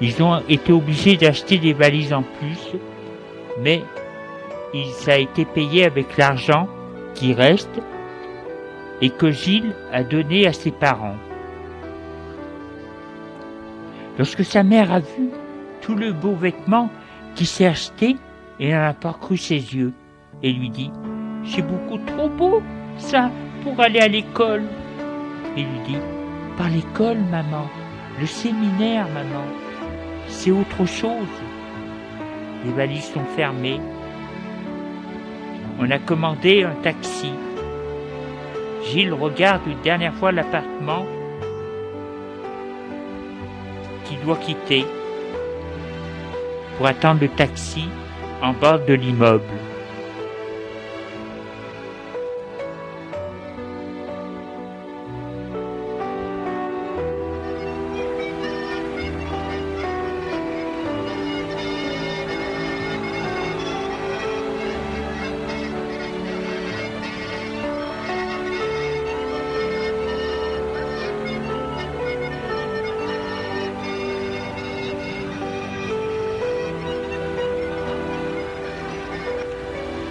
Ils 0.00 0.22
ont 0.22 0.42
été 0.48 0.72
obligés 0.72 1.16
d'acheter 1.16 1.58
des 1.58 1.72
valises 1.72 2.12
en 2.12 2.22
plus, 2.22 2.78
mais 3.62 3.82
ça 4.98 5.12
a 5.12 5.16
été 5.16 5.44
payé 5.44 5.84
avec 5.84 6.16
l'argent 6.16 6.68
qui 7.14 7.32
reste 7.32 7.80
et 9.00 9.10
que 9.10 9.30
Gilles 9.30 9.74
a 9.92 10.02
donné 10.02 10.46
à 10.46 10.52
ses 10.52 10.70
parents. 10.70 11.16
Lorsque 14.18 14.44
sa 14.44 14.62
mère 14.62 14.92
a 14.92 15.00
vu 15.00 15.30
tout 15.80 15.94
le 15.94 16.12
beau 16.12 16.34
vêtement 16.34 16.90
qui 17.34 17.46
s'est 17.46 17.66
acheté, 17.66 18.16
elle 18.58 18.70
n'en 18.70 18.88
a 18.88 18.94
pas 18.94 19.12
cru 19.12 19.36
ses 19.36 19.74
yeux 19.74 19.92
et 20.42 20.52
lui 20.52 20.70
dit 20.70 20.90
C'est 21.44 21.62
beaucoup 21.62 21.98
trop 21.98 22.28
beau, 22.28 22.62
ça, 22.98 23.30
pour 23.62 23.78
aller 23.80 24.00
à 24.00 24.08
l'école. 24.08 24.64
Il 25.56 25.64
lui 25.64 25.80
dit 25.86 25.98
Pas 26.56 26.68
l'école, 26.68 27.18
maman, 27.30 27.66
le 28.18 28.26
séminaire, 28.26 29.06
maman, 29.08 29.44
c'est 30.28 30.50
autre 30.50 30.86
chose. 30.86 31.28
Les 32.64 32.72
valises 32.72 33.10
sont 33.12 33.24
fermées. 33.36 33.80
On 35.78 35.90
a 35.90 35.98
commandé 35.98 36.64
un 36.64 36.74
taxi. 36.82 37.30
Gilles 38.84 39.12
regarde 39.12 39.62
une 39.66 39.80
dernière 39.82 40.14
fois 40.14 40.32
l'appartement 40.32 41.04
qu'il 44.04 44.20
doit 44.20 44.36
quitter 44.36 44.84
pour 46.76 46.86
attendre 46.86 47.20
le 47.20 47.28
taxi 47.28 47.88
en 48.42 48.52
bas 48.52 48.78
de 48.78 48.94
l'immeuble. 48.94 49.44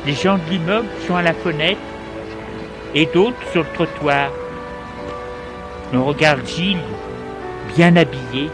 Les 0.06 0.14
gens 0.14 0.38
de 0.38 0.52
l'immeuble 0.52 0.88
sont 1.08 1.16
à 1.16 1.24
la 1.24 1.34
fenêtre 1.34 1.80
et 2.94 3.08
d'autres 3.08 3.38
sur 3.52 3.64
le 3.64 3.70
trottoir. 3.74 4.30
On 5.94 6.04
regarde 6.04 6.46
Gilles, 6.46 6.78
bien 7.76 7.96
habillé. 7.96 8.52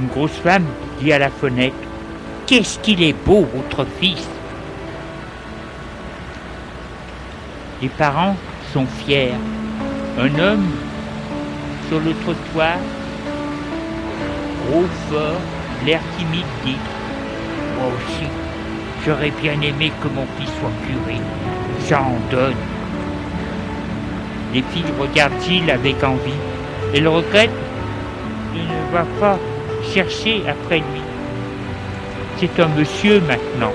Une 0.00 0.08
grosse 0.08 0.32
femme 0.32 0.66
dit 1.00 1.12
à 1.12 1.18
la 1.20 1.30
fenêtre 1.30 1.76
Qu'est-ce 2.46 2.80
qu'il 2.80 3.02
est 3.02 3.14
beau, 3.24 3.46
votre 3.54 3.88
fils 4.00 4.26
Les 7.80 7.88
parents 7.88 8.36
sont 8.72 8.86
fiers. 8.86 9.32
Un 10.18 10.38
homme 10.40 10.70
sur 11.88 12.00
le 12.00 12.14
trottoir. 12.24 12.78
Gros 14.66 14.86
fort, 15.08 15.40
l'air 15.86 16.00
timide 16.16 16.46
dit 16.64 16.76
Moi 17.78 17.88
aussi, 17.88 18.41
j'aurais 19.04 19.32
bien 19.42 19.60
aimé 19.60 19.92
que 20.02 20.08
mon 20.08 20.26
fils 20.38 20.50
soit 20.60 20.70
curé. 20.86 21.18
J'en 21.88 22.18
donne. 22.30 22.54
Les 24.54 24.62
filles 24.62 24.92
regardent 24.98 25.40
Gilles 25.42 25.70
avec 25.70 26.02
envie. 26.04 26.40
Elles 26.94 27.08
regrettent 27.08 27.50
de 28.54 28.60
ne 28.60 29.20
pas 29.20 29.38
chercher 29.92 30.42
après 30.48 30.78
lui. 30.78 31.02
C'est 32.38 32.60
un 32.60 32.68
monsieur 32.68 33.20
maintenant. 33.20 33.72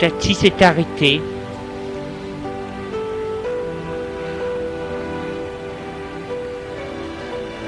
Le 0.00 0.10
taxi 0.10 0.32
s'est 0.32 0.62
arrêté. 0.62 1.20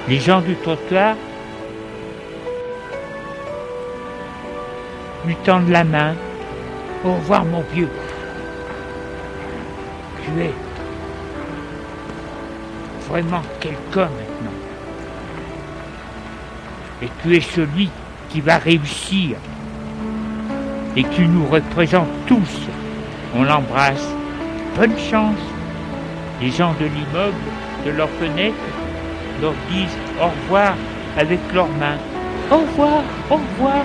Les 0.09 0.21
gens 0.21 0.41
du 0.41 0.55
trottoir 0.55 1.17
lui 5.27 5.35
tendent 5.45 5.71
la 5.71 5.83
main. 5.83 6.15
Au 7.05 7.15
revoir 7.15 7.45
mon 7.45 7.65
vieux. 7.75 7.91
Tu 10.23 10.41
es 10.41 10.55
vraiment 13.09 13.43
quelqu'un 13.59 14.09
maintenant. 14.09 14.59
Et 17.03 17.09
tu 17.23 17.37
es 17.37 17.41
celui 17.41 17.91
qui 18.29 18.41
va 18.41 18.59
réussir 18.59 19.37
et 20.97 21.05
qui 21.05 21.23
nous 21.23 21.47
représente 21.47 22.09
tous. 22.27 22.69
On 23.35 23.45
l'embrasse. 23.45 24.09
Bonne 24.77 24.99
chance. 24.99 25.39
Les 26.41 26.51
gens 26.51 26.75
de 26.81 26.87
l'immeuble, 26.87 27.37
de 27.85 27.91
leurs 27.91 28.11
fenêtres, 28.11 28.55
leur 29.41 29.55
disent 29.71 29.97
au 30.21 30.27
revoir 30.27 30.75
avec 31.17 31.39
leurs 31.55 31.69
mains. 31.69 31.99
Au 32.51 32.59
revoir, 32.59 33.03
au 33.31 33.35
revoir. 33.35 33.85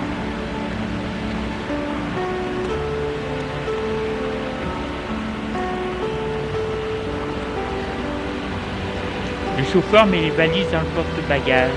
Le 9.58 9.64
chauffeur 9.64 10.06
met 10.06 10.20
les 10.20 10.30
valises 10.30 10.70
dans 10.70 10.80
le 10.80 10.86
porte-bagages 10.94 11.70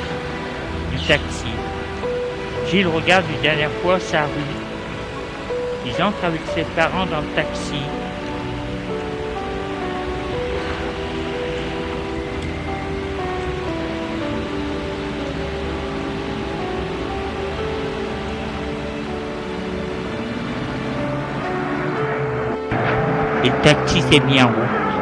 du 0.91 0.97
taxi. 1.07 1.45
Gilles 2.69 2.87
regarde 2.87 3.25
une 3.33 3.41
dernière 3.41 3.71
fois 3.81 3.99
sa 3.99 4.23
rue. 4.23 4.58
Ils 5.89 6.03
entrent 6.03 6.23
avec 6.23 6.41
ses 6.53 6.63
parents 6.75 7.05
dans 7.07 7.21
le 7.21 7.27
taxi. 7.35 7.81
Le 23.43 23.63
taxi 23.63 24.01
s'est 24.01 24.19
mis 24.21 24.41
en 24.41 24.47
route. 24.47 24.98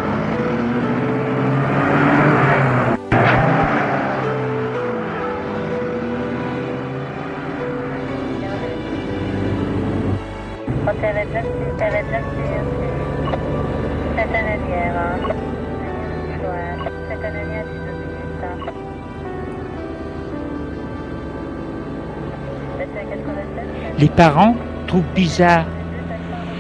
Les 24.08 24.14
parents 24.14 24.56
trouvent 24.88 25.14
bizarre 25.14 25.66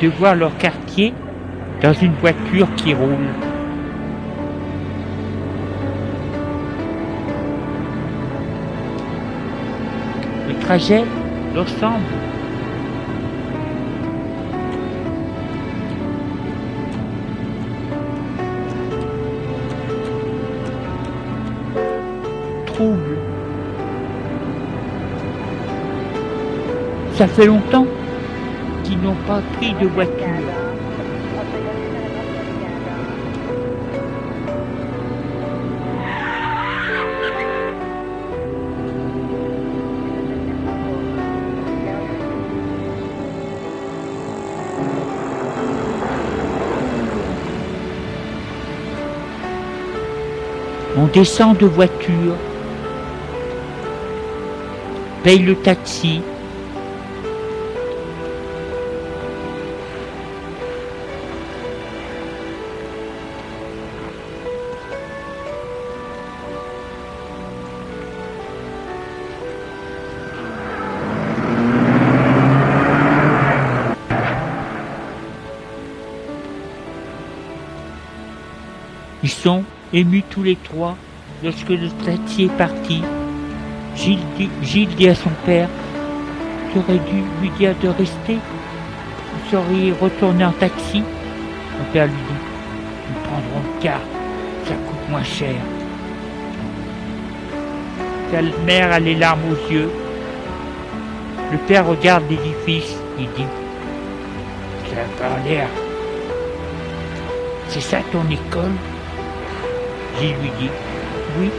de 0.01 0.09
voir 0.09 0.35
leur 0.35 0.57
quartier 0.57 1.13
dans 1.81 1.93
une 1.93 2.11
voiture 2.15 2.67
qui 2.75 2.93
roule. 2.93 3.29
Le 10.49 10.59
trajet 10.59 11.05
leur 11.55 11.69
semble 11.69 12.03
trouble. 22.65 23.16
Ça 27.17 27.25
fait 27.27 27.47
longtemps 27.47 27.87
qu'ils 28.83 29.01
n'ont 29.01 29.15
pas 29.25 29.41
pris 29.57 29.73
de 29.81 29.87
voiture. 29.87 30.13
On 50.95 51.07
descend 51.07 51.57
de 51.57 51.65
voiture, 51.65 52.35
paye 55.23 55.39
le 55.39 55.55
taxi. 55.55 56.21
Sont 79.43 79.63
émus 79.93 80.23
tous 80.29 80.43
les 80.43 80.55
trois 80.55 80.97
lorsque 81.43 81.69
le 81.69 81.89
taxi 82.05 82.45
est 82.45 82.57
parti. 82.57 83.01
Gilles 83.95 84.89
dit, 84.95 85.09
à 85.09 85.15
son 85.15 85.29
père 85.45 85.69
Tu 86.71 86.79
aurais 86.79 86.99
dû 86.99 87.23
lui 87.41 87.49
dire 87.57 87.75
de 87.81 87.89
rester. 87.89 88.35
Vous 88.35 89.51
seriez 89.51 89.93
retourné 89.99 90.45
en 90.45 90.51
taxi? 90.51 91.01
Mon 91.77 91.85
père 91.93 92.05
lui 92.05 92.13
dit 92.13 92.41
Nous 93.09 93.21
prendrons 93.23 93.61
le 93.63 93.81
car, 93.81 93.99
ça 94.65 94.73
coûte 94.73 95.09
moins 95.09 95.23
cher. 95.23 95.55
Mère 98.65 98.91
a 98.91 98.99
les 98.99 99.15
larmes 99.15 99.39
aux 99.51 99.71
yeux. 99.71 99.89
Le 101.51 101.57
père 101.59 101.87
regarde 101.87 102.23
l'édifice, 102.29 102.97
il 103.17 103.25
dit 103.37 103.45
Ça 104.89 105.25
a 105.25 105.47
l'air. 105.47 105.67
C'est 107.69 107.81
ça 107.81 107.99
ton 108.11 108.29
école? 108.29 108.96
Gilles 110.19 110.35
lui 110.41 110.51
dit 110.59 110.69
Oui, 111.39 111.49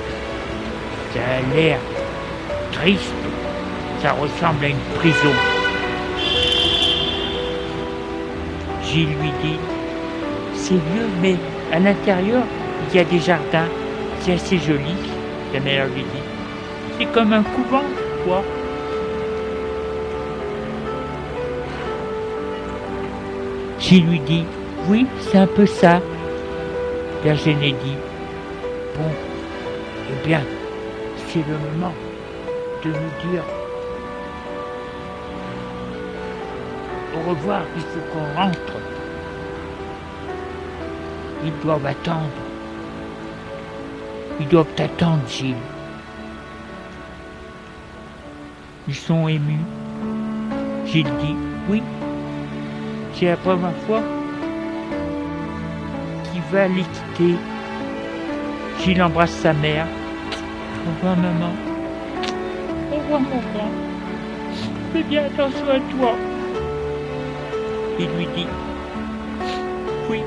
ça 1.15 1.21
a 1.21 1.55
l'air 1.55 1.79
triste. 2.73 3.13
Ça 4.03 4.13
ressemble 4.13 4.65
à 4.65 4.69
une 4.69 4.77
prison. 4.97 5.35
Gilles 8.83 9.09
lui 9.21 9.33
dit 9.43 9.59
C'est 10.55 10.75
vieux, 10.75 11.09
mais 11.21 11.37
à 11.73 11.79
l'intérieur, 11.79 12.43
il 12.91 12.97
y 12.97 13.01
a 13.01 13.05
des 13.05 13.21
jardins. 13.21 13.69
C'est 14.21 14.35
assez 14.35 14.59
joli. 14.59 14.95
La 15.55 15.61
mère 15.61 15.87
lui 15.87 16.03
dit 16.03 16.23
C'est 16.99 17.07
comme 17.07 17.33
un 17.33 17.43
couvent, 17.43 17.85
quoi. 18.25 18.43
Gilles 23.79 24.07
lui 24.07 24.21
dit 24.21 24.45
Oui, 24.89 25.07
c'est 25.21 25.39
un 25.39 25.47
peu 25.47 25.67
ça. 25.67 26.01
Père 27.23 27.35
dit 27.35 27.97
Bon, 28.99 29.11
eh 30.11 30.27
bien, 30.27 30.43
c'est 31.29 31.45
le 31.47 31.57
moment 31.57 31.95
de 32.85 32.89
nous 32.89 33.31
dire 33.31 33.45
au 37.15 37.31
revoir, 37.31 37.63
il 37.77 37.83
faut 37.83 38.01
qu'on 38.13 38.41
rentre. 38.41 38.73
Ils 41.45 41.53
doivent 41.63 41.87
attendre. 41.87 42.31
Ils 44.41 44.49
doivent 44.49 44.67
attendre, 44.79 45.23
Gilles. 45.29 45.55
Ils 48.87 48.95
sont 48.95 49.29
émus. 49.29 49.59
Gilles 50.87 51.05
dit, 51.21 51.37
oui, 51.69 51.83
c'est 53.15 53.27
la 53.27 53.37
première 53.37 53.77
fois 53.87 54.03
qu'il 56.33 56.43
va 56.53 56.69
les. 56.69 56.85
Gilles 58.89 59.03
embrasse 59.03 59.33
sa 59.33 59.53
mère. 59.53 59.87
Au 60.87 60.91
revoir, 60.97 61.15
maman. 61.19 61.53
Au 62.91 62.97
revoir, 62.97 63.21
mon. 63.21 63.43
Fais 64.95 65.03
bien 65.03 65.25
attention 65.27 65.67
à 65.69 65.79
toi. 65.93 66.15
Il 67.99 68.07
lui 68.17 68.27
dit 68.35 68.47
Oui, 70.09 70.23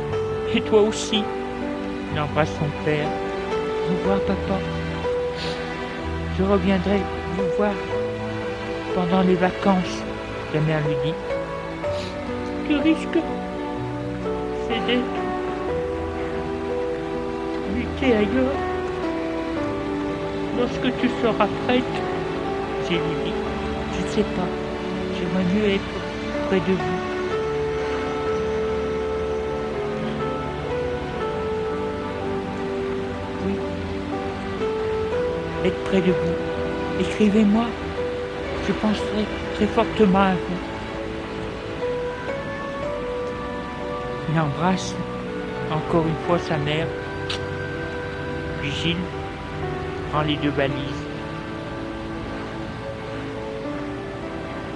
et 0.53 0.61
toi 0.61 0.81
aussi. 0.81 1.23
Il 2.13 2.19
embrasse 2.19 2.51
son 2.59 2.69
père. 2.85 3.07
Au 3.89 3.93
revoir, 3.95 4.19
papa. 4.27 4.59
Je 6.37 6.43
reviendrai 6.43 6.99
vous 7.37 7.57
voir 7.57 7.73
pendant 8.93 9.23
les 9.23 9.35
vacances, 9.37 10.03
la 10.53 10.61
mère 10.61 10.81
lui 10.87 10.97
dit. 11.03 11.15
Tu 12.67 12.75
risques, 12.75 13.23
c'est 14.67 14.85
d'être 14.85 15.20
ailleurs. 18.05 18.57
Lorsque 20.57 20.99
tu 20.99 21.09
seras 21.21 21.47
prête, 21.65 21.83
j'ai 22.89 22.97
dit, 22.97 23.33
je 23.95 24.05
ne 24.05 24.11
sais 24.11 24.23
pas, 24.35 24.49
j'aimerais 25.15 25.45
mieux 25.53 25.69
être 25.75 25.91
près 26.47 26.59
de 26.59 26.73
vous. 26.73 26.99
Oui, 33.45 33.55
être 35.65 35.83
près 35.85 36.01
de 36.01 36.11
vous. 36.11 36.99
Écrivez-moi 36.99 37.65
je 38.67 38.73
penserai 38.73 39.25
très 39.55 39.67
fortement 39.67 40.19
à 40.19 40.33
vous. 40.33 40.61
Il 44.31 44.39
embrasse 44.39 44.95
encore 45.71 46.05
une 46.05 46.27
fois 46.27 46.39
sa 46.39 46.57
mère. 46.57 46.87
Gilles 48.69 48.97
prend 50.11 50.21
les 50.21 50.35
deux 50.37 50.49
valises. 50.49 50.75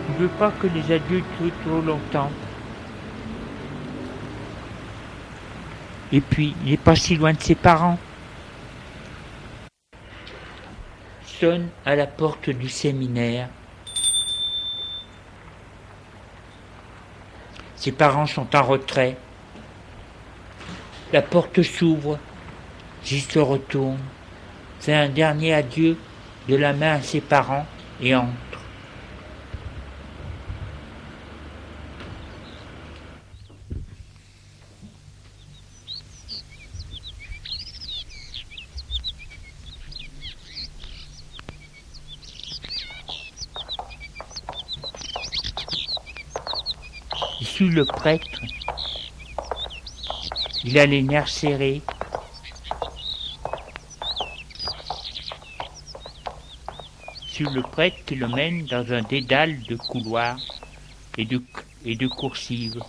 Il 0.08 0.14
ne 0.14 0.20
veut 0.20 0.34
pas 0.40 0.52
que 0.52 0.68
les 0.68 0.92
adieux 0.92 1.24
durent 1.40 1.52
trop 1.66 1.82
longtemps. 1.82 2.32
Et 6.12 6.22
puis, 6.22 6.56
il 6.64 6.72
n'est 6.72 6.78
pas 6.78 6.96
si 6.96 7.16
loin 7.16 7.34
de 7.34 7.42
ses 7.42 7.56
parents. 7.56 8.00
Sonne 11.26 11.68
à 11.86 11.96
la 11.96 12.08
porte 12.08 12.50
du 12.50 12.70
séminaire. 12.70 13.50
Ses 17.76 17.92
parents 17.92 18.26
sont 18.26 18.56
en 18.56 18.64
retrait. 18.64 19.18
La 21.12 21.22
porte 21.22 21.62
s'ouvre. 21.62 22.18
Gilles 23.06 23.22
se 23.22 23.38
retourne, 23.38 24.00
fait 24.80 24.96
un 24.96 25.10
dernier 25.10 25.54
adieu 25.54 25.96
de 26.50 26.56
la 26.56 26.74
main 26.74 26.94
à 26.94 27.02
ses 27.02 27.22
parents 27.22 27.68
et 28.02 28.16
entre. 28.16 28.34
Il 47.62 47.72
le 47.72 47.86
prêtre. 47.86 48.42
Il 50.66 50.78
a 50.78 50.86
les 50.86 51.02
nerfs 51.02 51.30
serrés. 51.30 51.82
Sur 57.36 57.52
le 57.52 57.64
prêtre 57.64 57.98
qui 58.06 58.16
le 58.16 58.30
mène 58.30 58.66
dans 58.66 58.94
un 58.94 59.02
dédale 59.02 59.62
de 59.64 59.76
couloirs 59.76 60.38
et 61.18 61.26
de, 61.26 61.42
et 61.84 61.98
coursives. 62.08 62.80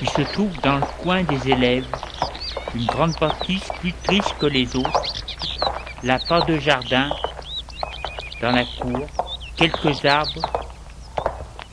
Il 0.00 0.08
se 0.08 0.22
trouve 0.32 0.58
dans 0.62 0.76
le 0.76 1.02
coin 1.02 1.22
des 1.22 1.50
élèves, 1.50 1.84
une 2.74 2.86
grande 2.86 3.18
partie 3.18 3.60
plus 3.78 3.92
triste 3.92 4.34
que 4.38 4.46
les 4.46 4.74
autres, 4.74 5.02
la 6.02 6.18
part 6.18 6.46
de 6.46 6.56
jardin 6.56 7.10
dans 8.40 8.52
la 8.52 8.64
cour, 8.64 9.23
quelques 9.56 10.04
arbres, 10.04 10.42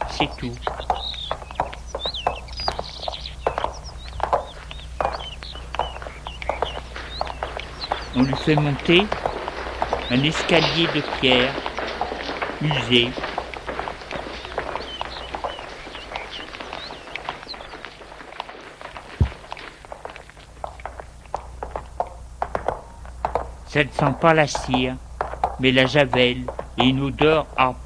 c'est 0.09 0.29
tout. 0.37 0.53
On 8.15 8.23
lui 8.23 8.35
fait 8.35 8.55
monter 8.55 9.05
un 10.09 10.23
escalier 10.23 10.87
de 10.93 11.01
pierre 11.19 11.53
usé. 12.61 13.09
Ça 23.67 23.83
ne 23.85 23.89
sent 23.89 24.15
pas 24.19 24.33
la 24.33 24.47
cire, 24.47 24.95
mais 25.61 25.71
la 25.71 25.85
javel 25.85 26.43
et 26.77 26.85
une 26.85 27.01
odeur 27.01 27.47
âpre. 27.57 27.77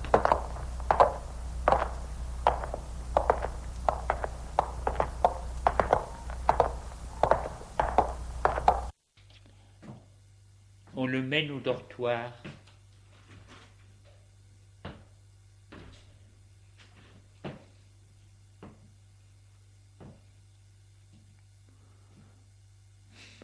On 10.96 11.08
le 11.08 11.22
mène 11.22 11.52
au 11.52 11.60
dortoir. 11.60 12.32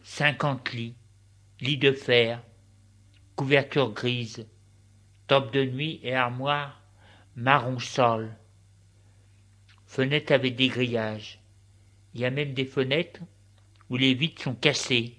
Cinquante 0.03 0.71
lits, 0.73 0.95
lits 1.61 1.77
de 1.77 1.91
fer, 1.91 2.41
couverture 3.35 3.91
grise, 3.91 4.45
de 5.39 5.63
nuit 5.63 6.01
et 6.03 6.13
armoire 6.13 6.81
marron 7.37 7.79
sol, 7.79 8.35
fenêtres 9.85 10.33
avec 10.33 10.57
des 10.57 10.67
grillages. 10.67 11.39
Il 12.13 12.19
y 12.19 12.25
a 12.25 12.29
même 12.29 12.53
des 12.53 12.65
fenêtres 12.65 13.21
où 13.89 13.95
les 13.95 14.13
vitres 14.13 14.41
sont 14.41 14.55
cassées. 14.55 15.15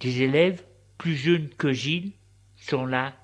Des 0.00 0.22
élèves 0.22 0.62
plus 0.98 1.16
jeunes 1.16 1.48
que 1.48 1.72
Gilles 1.72 2.12
sont 2.56 2.84
là 2.84 3.14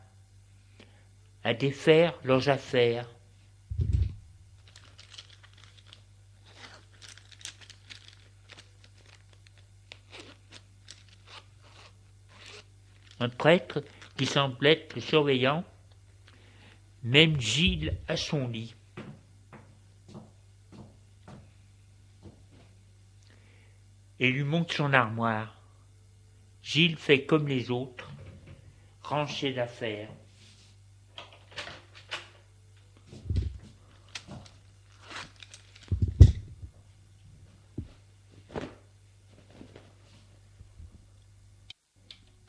à 1.45 1.53
défaire 1.53 2.19
leurs 2.25 2.49
affaires. 2.49 3.11
Un 13.23 13.29
prêtre 13.29 13.85
qui 14.17 14.27
semble 14.27 14.67
être 14.67 14.99
surveillant, 14.99 15.63
même 17.05 17.41
Gilles 17.41 17.97
à 18.09 18.17
son 18.17 18.49
lit. 18.49 18.75
Et 24.19 24.33
lui 24.33 24.43
montre 24.43 24.75
son 24.75 24.93
armoire. 24.93 25.57
Gilles 26.65 26.97
fait 26.97 27.25
comme 27.25 27.47
les 27.47 27.71
autres, 27.71 28.11
range 29.05 29.39
ses 29.39 29.57
affaires. 29.57 30.11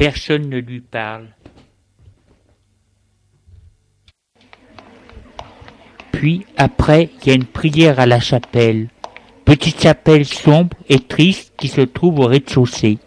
Personne 0.04 0.50
ne 0.50 0.58
lui 0.58 0.82
parle. 0.82 1.30
Puis 6.12 6.46
après, 6.58 7.10
il 7.22 7.28
y 7.30 7.32
a 7.32 7.36
une 7.36 7.46
prière 7.46 8.02
à 8.02 8.06
la 8.06 8.20
chapelle, 8.20 8.90
petite 9.46 9.82
chapelle 9.82 10.26
sombre 10.26 10.76
et 10.90 11.00
triste 11.00 11.54
qui 11.56 11.70
se 11.70 11.80
trouve 11.80 12.20
au 12.20 12.28
rez-de-chaussée. 12.28 12.98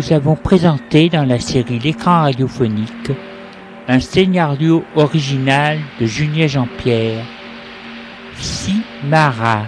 Vous 0.00 0.14
avons 0.14 0.34
présenté 0.34 1.10
dans 1.10 1.24
la 1.24 1.38
série 1.38 1.78
L'écran 1.78 2.22
radiophonique 2.22 3.10
un 3.86 4.00
scénario 4.00 4.82
original 4.96 5.78
de 6.00 6.06
Julien 6.06 6.46
Jean-Pierre, 6.46 7.22
Simara. 8.36 9.64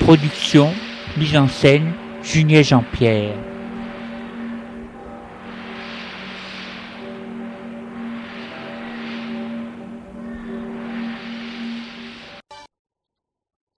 Production, 0.00 0.72
mise 1.16 1.36
en 1.36 1.46
scène, 1.46 1.92
Julien 2.24 2.62
Jean-Pierre. 2.62 3.49